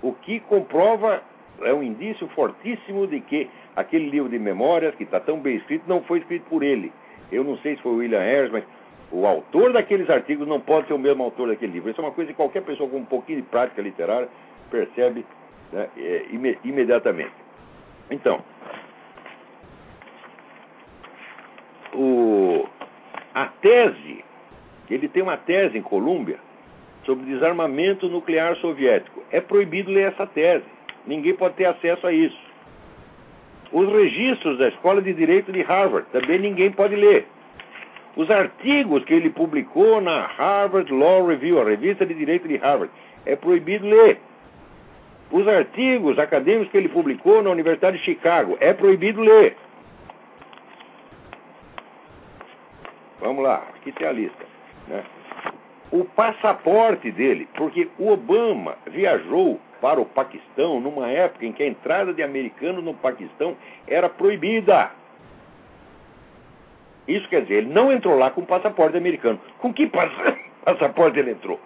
[0.00, 1.20] O que comprova
[1.62, 5.84] é um indício fortíssimo de que aquele livro de memórias, que está tão bem escrito,
[5.86, 6.90] não foi escrito por ele.
[7.30, 8.64] Eu não sei se foi William Harris, mas
[9.12, 11.90] o autor daqueles artigos não pode ser o mesmo autor daquele livro.
[11.90, 14.28] Isso é uma coisa que qualquer pessoa com um pouquinho de prática literária
[14.70, 15.24] percebe
[15.72, 16.26] né, é,
[16.64, 17.34] imediatamente.
[18.10, 18.42] Então,
[21.92, 22.66] o,
[23.34, 24.24] a tese,
[24.88, 26.38] ele tem uma tese em Colômbia
[27.04, 29.22] sobre desarmamento nuclear soviético.
[29.30, 30.64] É proibido ler essa tese.
[31.06, 32.45] Ninguém pode ter acesso a isso.
[33.72, 37.26] Os registros da Escola de Direito de Harvard, também ninguém pode ler.
[38.16, 42.92] Os artigos que ele publicou na Harvard Law Review, a revista de direito de Harvard,
[43.26, 44.18] é proibido ler.
[45.30, 49.56] Os artigos acadêmicos que ele publicou na Universidade de Chicago, é proibido ler.
[53.20, 54.46] Vamos lá, aqui tem a lista.
[54.86, 55.02] Né?
[55.90, 61.66] O passaporte dele, porque o Obama viajou para o Paquistão numa época em que a
[61.66, 63.56] entrada de americanos no Paquistão
[63.86, 64.90] era proibida.
[67.06, 69.40] Isso quer dizer, ele não entrou lá com passaporte americano.
[69.58, 69.86] Com que
[70.64, 71.60] passaporte ele entrou?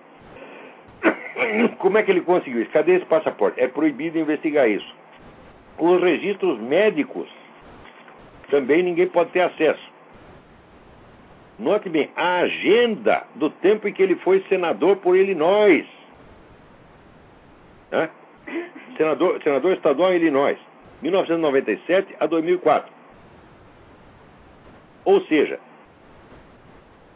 [1.78, 2.70] Como é que ele conseguiu isso?
[2.70, 3.60] Cadê esse passaporte?
[3.60, 4.94] É proibido investigar isso.
[5.78, 7.28] Os registros médicos
[8.50, 9.90] também ninguém pode ter acesso.
[11.58, 15.86] Note bem, a agenda do tempo em que ele foi senador por Illinois.
[17.90, 18.10] Né?
[18.96, 20.58] Senador, senador estadual em Illinois,
[21.02, 22.92] 1997 a 2004.
[25.04, 25.58] Ou seja,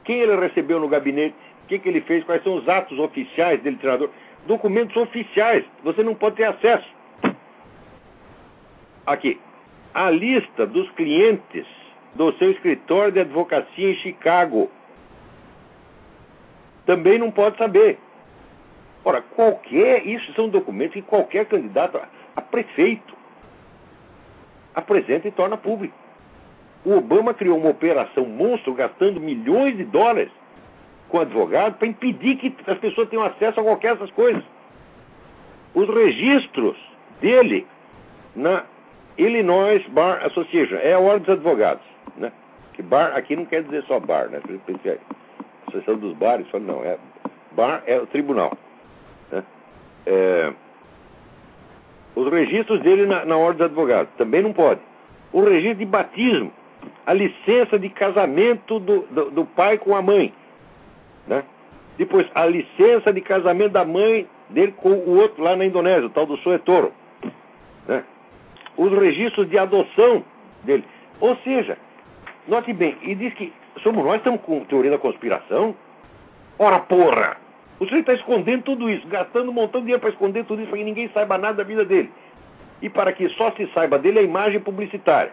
[0.05, 3.61] quem ele recebeu no gabinete, o que, que ele fez, quais são os atos oficiais
[3.63, 4.11] dele, treinador.
[4.47, 6.89] Documentos oficiais, você não pode ter acesso.
[9.07, 9.41] Aqui,
[9.95, 11.67] a lista dos clientes
[12.15, 14.71] do seu escritório de advocacia em Chicago.
[16.87, 17.99] Também não pode saber.
[19.05, 22.01] Ora, qualquer, isso são documentos que qualquer candidato
[22.35, 23.15] a prefeito
[24.75, 25.95] apresenta e torna público.
[26.85, 30.31] O Obama criou uma operação monstro gastando milhões de dólares
[31.09, 34.43] com advogado para impedir que as pessoas tenham acesso a qualquer dessas coisas.
[35.75, 36.77] Os registros
[37.21, 37.67] dele
[38.35, 38.65] na
[39.17, 41.85] Illinois Bar Association, é a ordem dos advogados.
[42.17, 42.33] Né?
[42.73, 44.41] Que bar aqui não quer dizer só bar, né?
[45.69, 46.99] Associação dos Bares, não, é
[47.53, 48.53] Bar é o tribunal.
[50.07, 50.53] É,
[52.15, 54.81] os registros dele na, na ordem dos advogados também não pode.
[55.33, 56.53] O registro de batismo,
[57.07, 60.33] a licença de casamento do, do, do pai com a mãe.
[61.27, 61.43] Né?
[61.99, 66.11] Depois, a licença de casamento da mãe dele com o outro lá na Indonésia, o
[66.11, 66.93] tal do Soetoro.
[67.89, 68.05] Né?
[68.77, 70.25] Os registros de adoção
[70.63, 70.85] dele.
[71.21, 71.79] Ou seja,
[72.47, 73.53] note bem, e diz que
[73.83, 75.75] somos nós estamos com teoria da conspiração?
[76.59, 77.44] Ora porra!
[77.79, 80.71] O sujeito está escondendo tudo isso, gastando um montão de dinheiro para esconder tudo isso,
[80.71, 82.11] para que ninguém saiba nada da vida dele.
[82.81, 85.33] E para que só se saiba dele a imagem publicitária.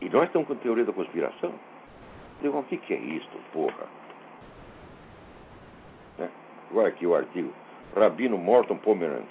[0.00, 1.52] E nós estamos com teoria da conspiração?
[2.40, 3.86] Digo, o que, que é isso, porra?
[6.18, 6.28] Né?
[6.70, 7.52] Agora aqui o artigo.
[7.94, 9.26] Rabino Morton Pomeranz.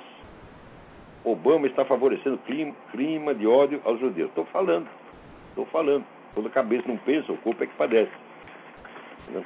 [1.24, 4.30] Obama está favorecendo clima, clima de ódio aos judeus.
[4.30, 4.88] Estou falando.
[5.50, 6.04] Estou falando.
[6.34, 8.12] Toda cabeça não pensa, o corpo é que padece.
[9.30, 9.44] Né?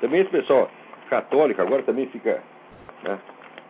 [0.00, 0.70] Também esse pessoal
[1.08, 2.42] católico agora também fica.
[3.02, 3.18] Né?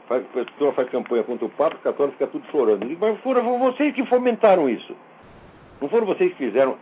[0.07, 2.87] Faz, a pessoa faz campanha contra o Papa, católico fica tudo chorando.
[2.99, 4.95] Mas foram vocês que fomentaram isso.
[5.81, 6.77] Não foram vocês que fizeram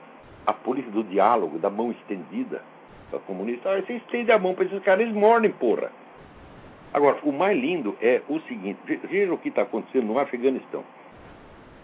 [0.46, 2.62] a política do diálogo, da mão estendida
[3.10, 3.70] para comunista.
[3.70, 5.90] Ah, você estende a mão para esses caras, eles morrem, porra.
[6.92, 10.84] Agora, o mais lindo é o seguinte: veja o que está acontecendo no Afeganistão.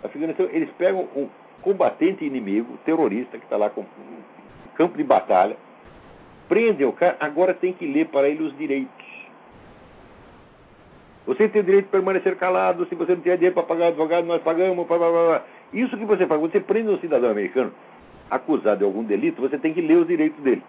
[0.02, 1.28] Afeganistão, eles pegam um
[1.60, 5.56] combatente inimigo, terrorista, que está lá com um campo de batalha,
[6.52, 9.06] prendem o cara, agora tem que ler para ele os direitos.
[11.26, 14.26] Você tem o direito de permanecer calado, se você não tiver dinheiro para pagar advogado,
[14.26, 15.42] nós pagamos, blá, blá, blá.
[15.72, 17.72] Isso que você faz, você prende um cidadão americano
[18.30, 20.62] acusado de algum delito, você tem que ler os direitos dele.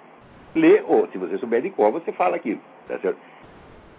[0.55, 2.61] Lê, ou se você souber de qual, você fala aquilo.
[2.87, 3.17] Tá certo?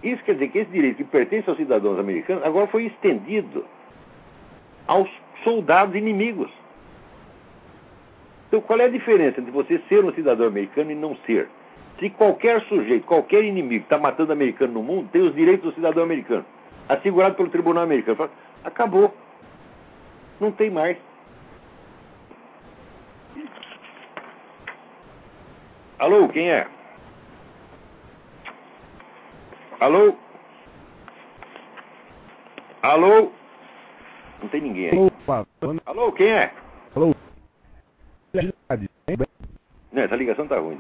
[0.02, 3.62] Isso quer dizer que esse direito que pertence aos cidadãos americanos agora foi estendido
[4.86, 5.10] aos
[5.42, 6.50] soldados inimigos.
[8.48, 11.46] Então, qual é a diferença entre você ser um cidadão americano e não ser?
[11.98, 15.74] Se qualquer sujeito, qualquer inimigo que está matando americano no mundo, tem os direitos do
[15.74, 16.44] cidadão americano,
[16.88, 18.28] assegurado pelo tribunal americano,
[18.64, 19.14] acabou.
[20.40, 20.96] Não tem mais.
[25.98, 26.66] Alô, quem é?
[29.80, 30.16] Alô?
[32.82, 33.32] Alô?
[34.42, 34.98] Não tem ninguém aí.
[34.98, 35.46] Opa,
[35.86, 36.52] Alô, quem é?
[36.96, 37.14] alô.
[39.94, 40.76] Não, essa ligação tá ruim.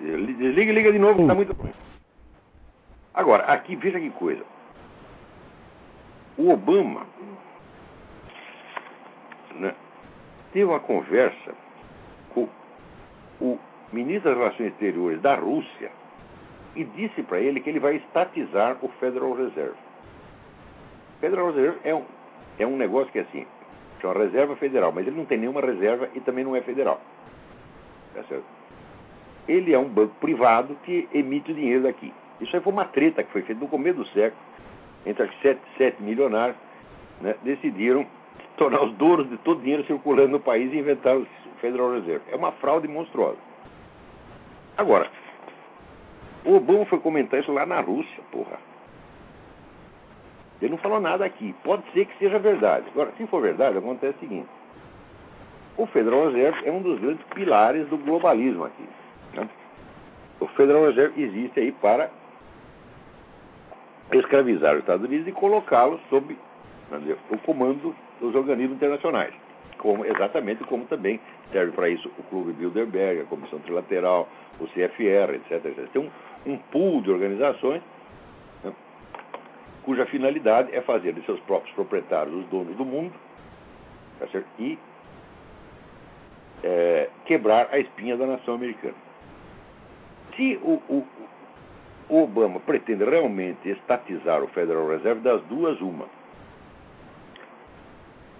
[0.00, 1.72] Desliga e liga de novo, que tá muito ruim.
[3.14, 4.42] Agora, aqui, veja que coisa.
[6.36, 7.06] O Obama
[9.54, 9.74] né,
[10.52, 11.54] teve uma conversa
[12.34, 12.48] com
[13.40, 13.58] o
[13.92, 15.90] ministro das Relações Exteriores da Rússia
[16.74, 19.78] e disse para ele que ele vai estatizar o Federal Reserve.
[21.16, 22.04] O Federal Reserve é um,
[22.58, 23.46] é um negócio que é assim,
[24.00, 27.00] chama reserva federal, mas ele não tem nenhuma reserva e também não é federal.
[28.18, 28.44] Tá certo?
[29.46, 32.12] Ele é um banco privado que emite o dinheiro daqui.
[32.40, 34.40] Isso aí foi uma treta que foi feita no começo do século,
[35.06, 36.56] entre sete, sete milionários,
[37.20, 38.04] né, decidiram
[38.56, 41.26] tornar os donos de todo o dinheiro circulando no país e inventar o
[41.60, 42.24] Federal Reserve.
[42.30, 43.38] É uma fraude monstruosa.
[44.76, 45.08] Agora,
[46.44, 48.58] o Obama foi comentar isso lá na Rússia, porra.
[50.60, 51.54] Ele não falou nada aqui.
[51.62, 52.86] Pode ser que seja verdade.
[52.90, 54.57] Agora, se for verdade, acontece o seguinte.
[55.78, 58.84] O Federal Reserve é um dos grandes pilares do globalismo aqui.
[59.32, 59.48] Né?
[60.40, 62.10] O Federal Reserve existe aí para
[64.12, 66.36] escravizar os Estados Unidos e colocá-los sob
[66.98, 69.32] dizer, o comando dos organismos internacionais.
[69.78, 71.20] Como, exatamente como também
[71.52, 75.64] serve para isso o Clube Bilderberg, a Comissão Trilateral, o CFR, etc.
[75.64, 75.88] etc.
[75.92, 76.10] Tem um,
[76.52, 77.80] um pool de organizações
[78.64, 78.72] né,
[79.84, 83.14] cuja finalidade é fazer de seus próprios proprietários os donos do mundo
[84.18, 84.26] tá
[84.58, 84.76] e
[86.62, 88.94] é, quebrar a espinha da nação americana.
[90.36, 91.06] Se o, o,
[92.08, 96.06] o Obama pretende realmente estatizar o Federal Reserve, das duas, uma.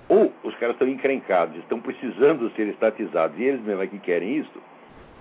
[0.08, 4.38] Ou os caras estão encrencados, estão precisando ser estatizados e eles mesmo é que querem
[4.38, 4.62] isso,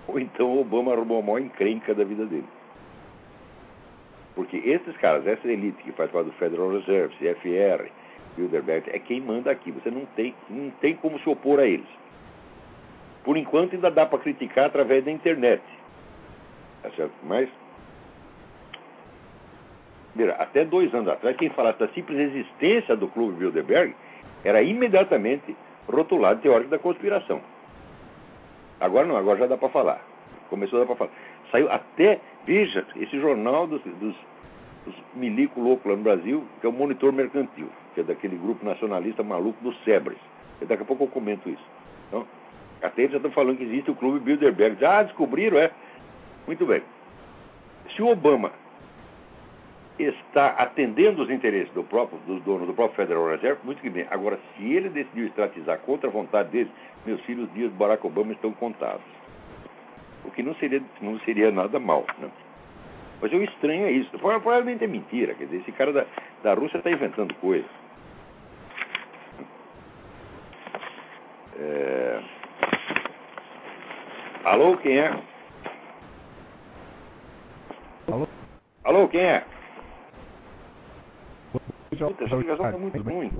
[0.06, 2.48] ou então o Obama arrumou a maior encrenca da vida dele.
[4.34, 7.90] Porque esses caras, essa elite que faz parte do Federal Reserve, CFR,
[8.36, 9.72] Bilderberg, é quem manda aqui.
[9.72, 11.88] Você não tem, não tem como se opor a eles.
[13.24, 15.62] Por enquanto ainda dá para criticar através da internet.
[16.82, 17.12] Tá certo?
[17.24, 17.48] Mas,
[20.38, 23.94] até dois anos atrás, quem falasse da simples existência do Clube Bilderberg
[24.44, 25.56] era imediatamente
[25.88, 27.40] rotulado teórico da conspiração.
[28.80, 30.00] Agora não, agora já dá para falar.
[30.48, 31.10] Começou a dar para falar.
[31.50, 34.14] Saiu até, veja, esse jornal dos, dos,
[34.84, 38.64] dos milico louco lá no Brasil, que é o Monitor Mercantil, que é daquele grupo
[38.64, 40.18] nacionalista maluco dos Sebres.
[40.60, 41.64] Daqui a pouco eu comento isso.
[42.08, 42.26] Então,
[42.82, 44.84] até eles já estão falando que existe o Clube Bilderberg.
[44.84, 45.70] Ah, descobriram, é.
[46.46, 46.82] Muito bem.
[47.94, 48.52] se o Obama
[49.98, 54.06] está atendendo os interesses do próprio, dos donos do próprio Federal Reserve, muito que bem.
[54.10, 56.72] Agora, se ele decidiu estatizar contra a vontade deles,
[57.04, 59.02] meus filhos, os dias Barack Obama estão contados.
[60.24, 62.04] O que não seria, não seria nada mal.
[62.18, 62.28] Né?
[63.20, 64.16] Mas eu estranho é isso.
[64.18, 65.34] Provavelmente é mentira.
[65.34, 66.06] Quer dizer, esse cara da,
[66.42, 67.68] da Rússia está inventando coisas.
[71.58, 72.37] É...
[74.48, 75.14] Alô, quem é?
[78.10, 78.26] Alô?
[78.82, 79.44] Alô, quem é?
[81.90, 83.30] Puta, essa ligação está muito ruim.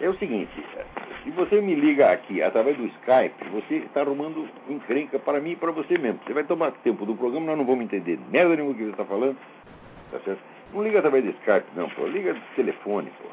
[0.00, 0.52] É o seguinte,
[1.24, 5.56] se você me liga aqui através do Skype, você está arrumando encrenca para mim e
[5.56, 6.20] para você mesmo.
[6.24, 9.04] Você vai tomar tempo do programa, nós não vamos entender merda nenhuma que você está
[9.04, 9.36] falando.
[10.12, 10.40] Tá certo?
[10.72, 12.06] Não liga através do Skype, não, pô.
[12.06, 13.28] Liga do telefone, pô.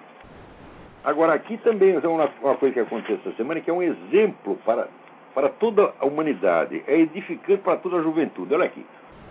[1.03, 4.57] Agora, aqui também é uma, uma coisa que aconteceu essa semana que é um exemplo
[4.65, 4.87] para,
[5.33, 6.83] para toda a humanidade.
[6.87, 8.53] É edificante para toda a juventude.
[8.53, 8.85] Olha aqui.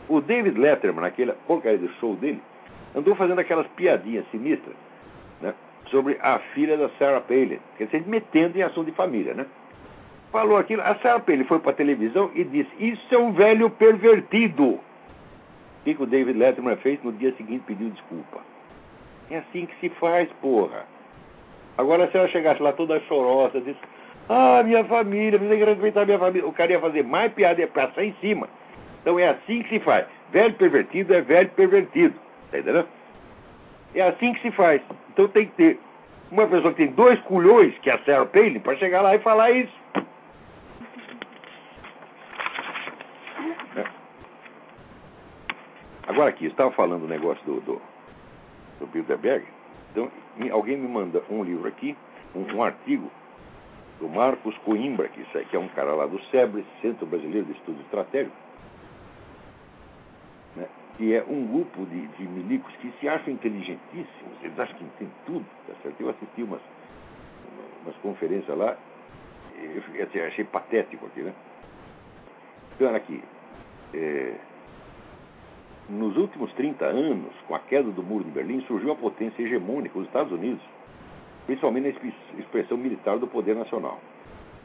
[0.08, 2.42] O David Letterman, naquela porcaria do show dele,
[2.94, 4.74] andou fazendo aquelas piadinhas sinistras,
[5.40, 5.54] né?
[5.90, 9.46] Sobre a filha da Sarah Palin, quer dizer, metendo em assunto de família, né?
[10.30, 13.70] Falou aquilo, a Sarah Palin foi para a televisão e disse: Isso é um velho
[13.70, 14.64] pervertido.
[14.64, 14.80] O
[15.84, 17.02] que, que o David Letterman fez?
[17.02, 18.40] No dia seguinte pediu desculpa.
[19.30, 20.84] É assim que se faz, porra.
[21.76, 23.80] Agora, se ela chegasse lá toda chorosa, disse:
[24.28, 26.48] Ah, minha família, você tem que respeitar minha família.
[26.48, 28.48] O cara ia fazer mais piada ia passar em cima.
[29.00, 30.06] Então é assim que se faz.
[30.30, 32.14] Velho pervertido é velho pervertido.
[32.50, 32.88] Tá entendendo?
[33.94, 34.80] É assim que se faz.
[35.10, 35.78] Então tem que ter
[36.30, 39.18] uma pessoa que tem dois culhões, que é a Sarah Palin, para chegar lá e
[39.18, 39.72] falar isso.
[43.76, 43.84] É.
[46.08, 47.82] Agora aqui, estava falando o negócio do, do,
[48.80, 49.44] do Bilderberg.
[49.90, 50.10] Então,
[50.52, 51.94] alguém me manda um livro aqui,
[52.34, 53.10] um, um artigo
[54.02, 55.24] do Marcos Coimbra, que,
[55.56, 58.36] é um cara lá do SEBRE, Centro Brasileiro de Estudos Estratégicos,
[60.96, 65.14] que é um grupo de, de milicos que se acham inteligentíssimos, eles acham que entendem
[65.24, 66.00] tudo, tá certo?
[66.00, 66.60] Eu assisti umas,
[67.82, 68.76] umas conferências lá,
[69.56, 71.32] eu achei, patético aqui, né?
[72.74, 73.22] Então, aqui,
[73.94, 74.34] é,
[75.88, 79.96] nos últimos 30 anos, com a queda do muro de Berlim, surgiu uma potência hegemônica,
[79.96, 80.62] os Estados Unidos,
[81.46, 81.90] principalmente na
[82.38, 84.00] expressão militar do poder nacional.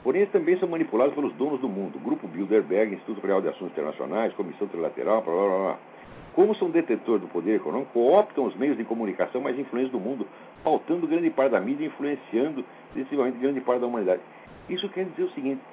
[0.04, 3.72] Porém, eles também são manipulados pelos donos do mundo, Grupo Bilderberg, Instituto Real de Assuntos
[3.74, 5.80] Internacionais, Comissão Trilateral, blá blá blá
[6.38, 10.28] como são detentores do poder econômico, cooptam os meios de comunicação mais influentes do mundo,
[10.64, 12.64] pautando grande parte da mídia e influenciando
[12.94, 14.22] decisivamente grande parte da humanidade.
[14.70, 15.64] Isso quer dizer o seguinte: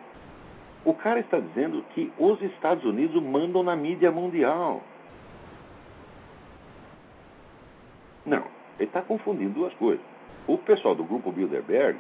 [0.83, 4.83] o cara está dizendo que os Estados Unidos mandam na mídia mundial.
[8.25, 8.45] Não,
[8.79, 10.14] ele está confundindo duas coisas.
[10.47, 11.99] O pessoal do grupo Bilderberg,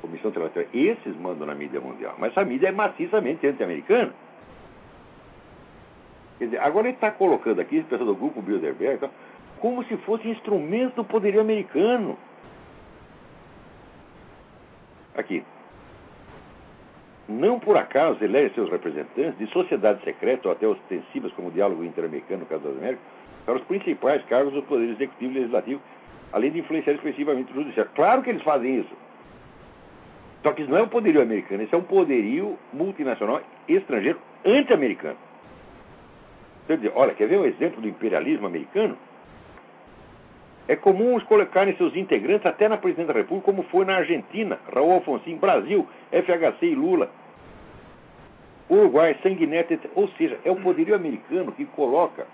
[0.00, 4.12] Comissão Trilateral, esses mandam na mídia mundial, mas a mídia é maciçamente anti-americana.
[6.38, 9.10] Quer dizer, agora ele está colocando aqui, esse pessoal do grupo Bilderberg, tá,
[9.60, 12.18] como se fosse instrumento do poderio americano.
[15.16, 15.42] Aqui.
[17.28, 21.82] Não por acaso elege seus representantes de sociedades secretas ou até ostensivas, como o diálogo
[21.82, 23.04] interamericano no caso das Américas,
[23.44, 25.80] para os principais cargos do Poder Executivo e Legislativo,
[26.32, 27.90] além de influenciar expressivamente o Judiciário.
[27.94, 28.94] Claro que eles fazem isso.
[30.42, 35.16] Só que isso não é um poderio americano, isso é um poderio multinacional estrangeiro anti-americano.
[36.66, 38.96] Quer dizer, olha, quer ver um exemplo do imperialismo americano?
[40.68, 44.58] É comum os colocarem seus integrantes até na presidência da República, como foi na Argentina,
[44.72, 47.08] Raul Alfonsin, Brasil, FHC e Lula,
[48.68, 49.78] Uruguai, Sanguinete.
[49.94, 52.26] Ou seja, é o poderio americano que coloca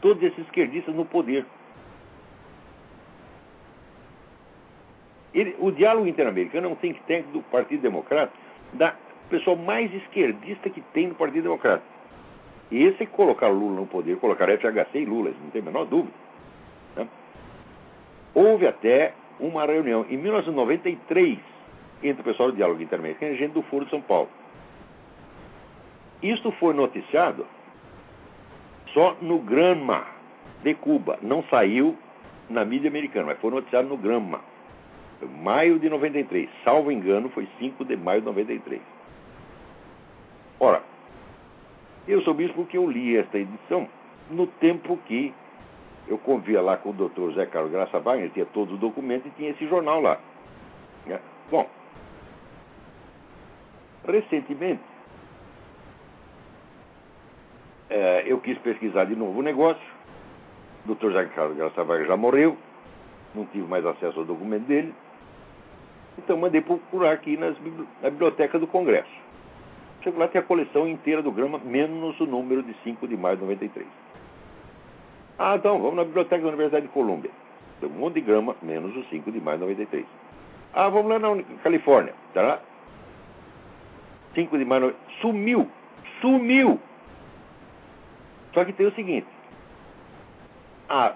[0.00, 1.46] todos esses esquerdistas no poder.
[5.36, 8.32] Ele, o diálogo interamericano é um think tank do Partido Democrata,
[8.72, 8.94] da
[9.28, 11.82] pessoa mais esquerdista que tem no Partido Democrata.
[12.70, 16.14] E esse colocar Lula no poder, colocar FHC e Lula, não tem a menor dúvida.
[16.96, 17.06] Né?
[18.34, 21.38] Houve até uma reunião em 1993
[22.02, 24.30] entre o pessoal do Diálogo Interamericano e gente do Foro de São Paulo.
[26.22, 27.46] Isto foi noticiado
[28.94, 30.06] só no Granma
[30.62, 31.18] de Cuba.
[31.20, 31.94] Não saiu
[32.48, 34.40] na mídia americana, mas foi noticiado no Granma.
[35.22, 36.48] Maio de 93.
[36.64, 38.80] Salvo engano, foi 5 de maio de 93.
[40.60, 40.82] Ora,
[42.06, 43.88] eu soube isso porque eu li esta edição
[44.30, 45.32] no tempo que
[46.08, 49.34] eu convia lá com o doutor Zé Carlos Graça Wagner, tinha todos os documentos e
[49.36, 50.18] tinha esse jornal lá.
[51.04, 51.20] Né?
[51.50, 51.68] Bom,
[54.06, 54.82] recentemente
[57.90, 59.82] é, eu quis pesquisar de novo o negócio.
[60.84, 62.56] O doutor Zé Carlos Graça Wagner já morreu,
[63.34, 64.94] não tive mais acesso ao documento dele.
[66.18, 67.56] Então mandei procurar aqui nas,
[68.02, 69.10] na biblioteca do Congresso.
[70.02, 73.36] Chego lá, tem a coleção inteira do grama, menos o número de 5 de maio
[73.36, 73.86] de 93.
[75.38, 77.30] Ah, então, vamos na biblioteca da Universidade de Colômbia.
[77.80, 80.06] Tem um monte de grama, menos o 5 de maio de 93.
[80.72, 82.14] Ah, vamos lá na Califórnia.
[82.32, 82.60] Tá lá?
[84.34, 84.94] 5 de maio.
[85.20, 85.68] Sumiu.
[86.20, 86.80] Sumiu.
[88.54, 89.26] Só que tem o seguinte.
[90.88, 91.14] A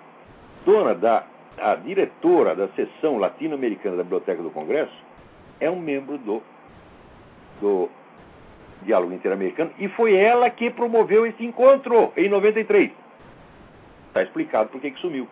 [0.67, 1.25] dona da.
[1.61, 4.97] A diretora da seção latino-americana da Biblioteca do Congresso
[5.61, 6.43] é um membro do,
[7.61, 7.89] do
[8.83, 12.91] Diálogo Interamericano e foi ela que promoveu esse encontro em 93.
[14.09, 15.29] Está explicado por que sumiu.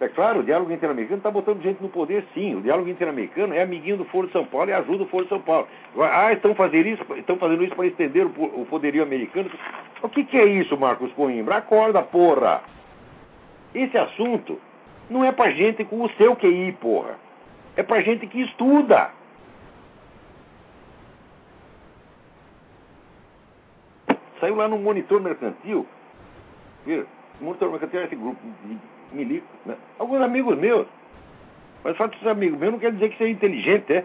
[0.00, 2.54] É claro, o diálogo interamericano está botando gente no poder, sim.
[2.56, 5.30] O diálogo interamericano é amiguinho do Foro de São Paulo e ajuda o Foro de
[5.30, 5.66] São Paulo.
[5.98, 9.50] Ah, estão fazendo isso, estão fazendo isso para estender o, poderio americano.
[10.02, 11.56] O que, que é isso, Marcos Coimbra?
[11.56, 12.62] Acorda, porra!
[13.74, 14.60] Esse assunto
[15.10, 17.18] não é para gente com o seu QI, porra.
[17.76, 19.10] É para gente que estuda.
[24.40, 25.86] Saiu lá no monitor mercantil.
[26.86, 27.06] Viu?
[27.40, 28.78] Monitor mercantil é esse grupo de
[29.12, 29.76] milico, né?
[29.98, 30.86] Alguns amigos meus.
[31.82, 34.04] Mas só que amigos meus não quer dizer que é inteligente, é?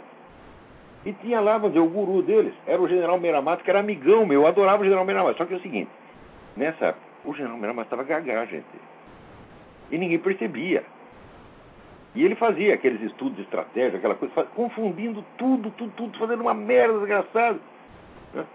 [1.05, 4.25] E tinha lá, vamos dizer, o guru deles, era o general Meramato, que era amigão
[4.25, 5.37] meu, eu adorava o general Meramato.
[5.37, 5.89] Só que é o seguinte,
[6.57, 8.65] nessa época, o general Meramato estava gaga, gente.
[9.91, 10.83] E ninguém percebia.
[12.15, 16.53] E ele fazia aqueles estudos de estratégia, aquela coisa, confundindo tudo, tudo, tudo, fazendo uma
[16.53, 17.59] merda desgraçada.
[18.33, 18.45] Né?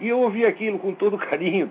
[0.00, 1.70] E eu ouvia aquilo com todo carinho.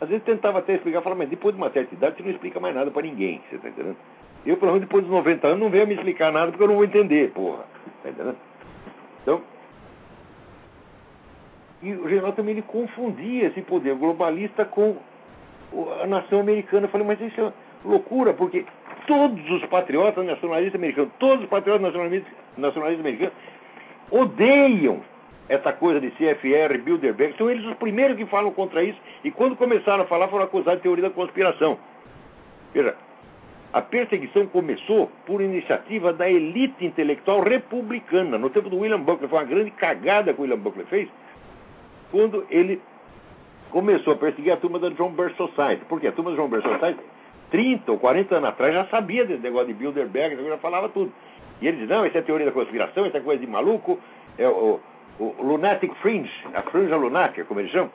[0.00, 2.58] Às vezes tentava até explicar, falava, mas depois de uma certa idade você não explica
[2.58, 3.96] mais nada para ninguém, você está entendendo?
[4.44, 6.74] Eu, pelo menos depois dos 90 anos, não venho me explicar nada porque eu não
[6.74, 7.64] vou entender, porra.
[7.98, 8.36] Está entendendo?
[9.22, 9.40] Então,
[11.82, 14.96] e o general também ele confundia esse poder globalista com
[16.02, 16.86] a nação americana.
[16.86, 17.52] Eu falei, mas isso é
[17.84, 18.64] loucura, porque
[19.06, 23.34] todos os patriotas nacionalistas americanos, todos os patriotas nacionalistas, nacionalistas americanos
[24.10, 25.00] odeiam
[25.48, 29.56] essa coisa de CFR, Bilderberg, são eles os primeiros que falam contra isso, e quando
[29.56, 31.78] começaram a falar foram acusados de teoria da conspiração.
[32.72, 32.94] Veja,
[33.72, 38.38] a perseguição começou por iniciativa da elite intelectual republicana.
[38.38, 41.08] No tempo do William Buckley, foi uma grande cagada que o William Buckley fez,
[42.10, 42.80] quando ele
[43.72, 45.84] começou a perseguir a turma da John Birch Society.
[45.88, 47.00] Porque a turma da John Birch Society,
[47.50, 51.12] 30 ou 40 anos atrás, já sabia desse negócio de Bilderberg, já falava tudo.
[51.60, 53.98] E ele dizia, não, isso é teoria da conspiração, isso é coisa de maluco,
[54.38, 54.80] é o
[55.18, 57.90] o Lunatic Fringe, a franja lunática, como eles chamam,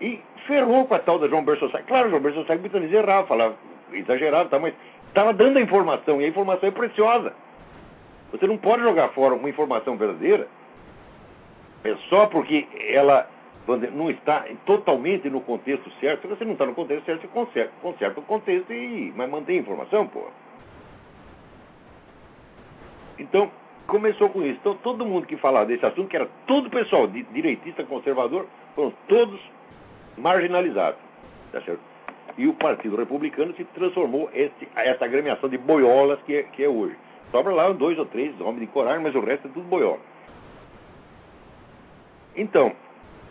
[0.00, 1.82] e ferrou com a tal da João Bersossai.
[1.86, 3.54] Claro, João Bersossai muitas vezes errava, falava,
[3.92, 4.74] exagerava, tá, mas
[5.08, 7.32] estava dando a informação, e a informação é preciosa.
[8.32, 10.48] Você não pode jogar fora uma informação verdadeira
[11.84, 13.28] é só porque ela
[13.92, 16.22] não está totalmente no contexto certo.
[16.22, 19.58] Se você não está no contexto certo, você conserta, conserta o contexto e mas mantém
[19.58, 20.24] a informação, pô.
[23.18, 23.50] Então,
[23.86, 24.58] começou com isso.
[24.60, 29.40] Então, todo mundo que falava desse assunto, que era todo pessoal direitista, conservador, foram todos
[30.16, 31.00] marginalizados.
[31.50, 31.80] Tá certo?
[32.38, 36.68] E o Partido Republicano se transformou esse, essa agremiação de boiolas que é, que é
[36.68, 36.96] hoje.
[37.30, 39.98] Sobra lá dois ou três homens de coragem, mas o resto é tudo boiola.
[42.36, 42.72] Então,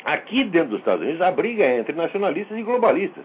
[0.05, 3.23] aqui dentro dos Estados Unidos, a briga é entre nacionalistas e globalistas.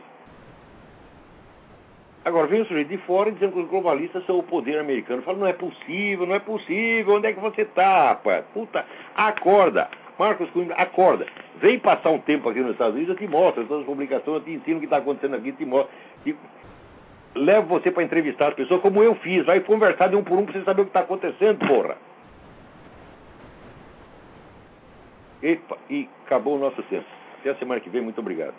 [2.25, 5.23] Agora vem o sujeito de fora dizendo que os globalistas são o poder americano.
[5.23, 8.45] Fala, não é possível, não é possível, onde é que você está, rapaz?
[8.53, 9.89] Puta, acorda.
[10.19, 11.27] Marcos Coimbra, acorda.
[11.57, 14.41] Vem passar um tempo aqui nos Estados Unidos, eu te mostro todas as publicações, eu
[14.43, 15.91] te ensino o que está acontecendo aqui, te mostro.
[16.27, 16.37] E
[17.35, 19.47] levo você para entrevistar as pessoas como eu fiz.
[19.47, 21.97] Vai conversar de um por um para você saber o que está acontecendo, porra.
[25.43, 27.07] E acabou o nosso tempo.
[27.41, 28.55] Até a semana que vem, muito obrigado.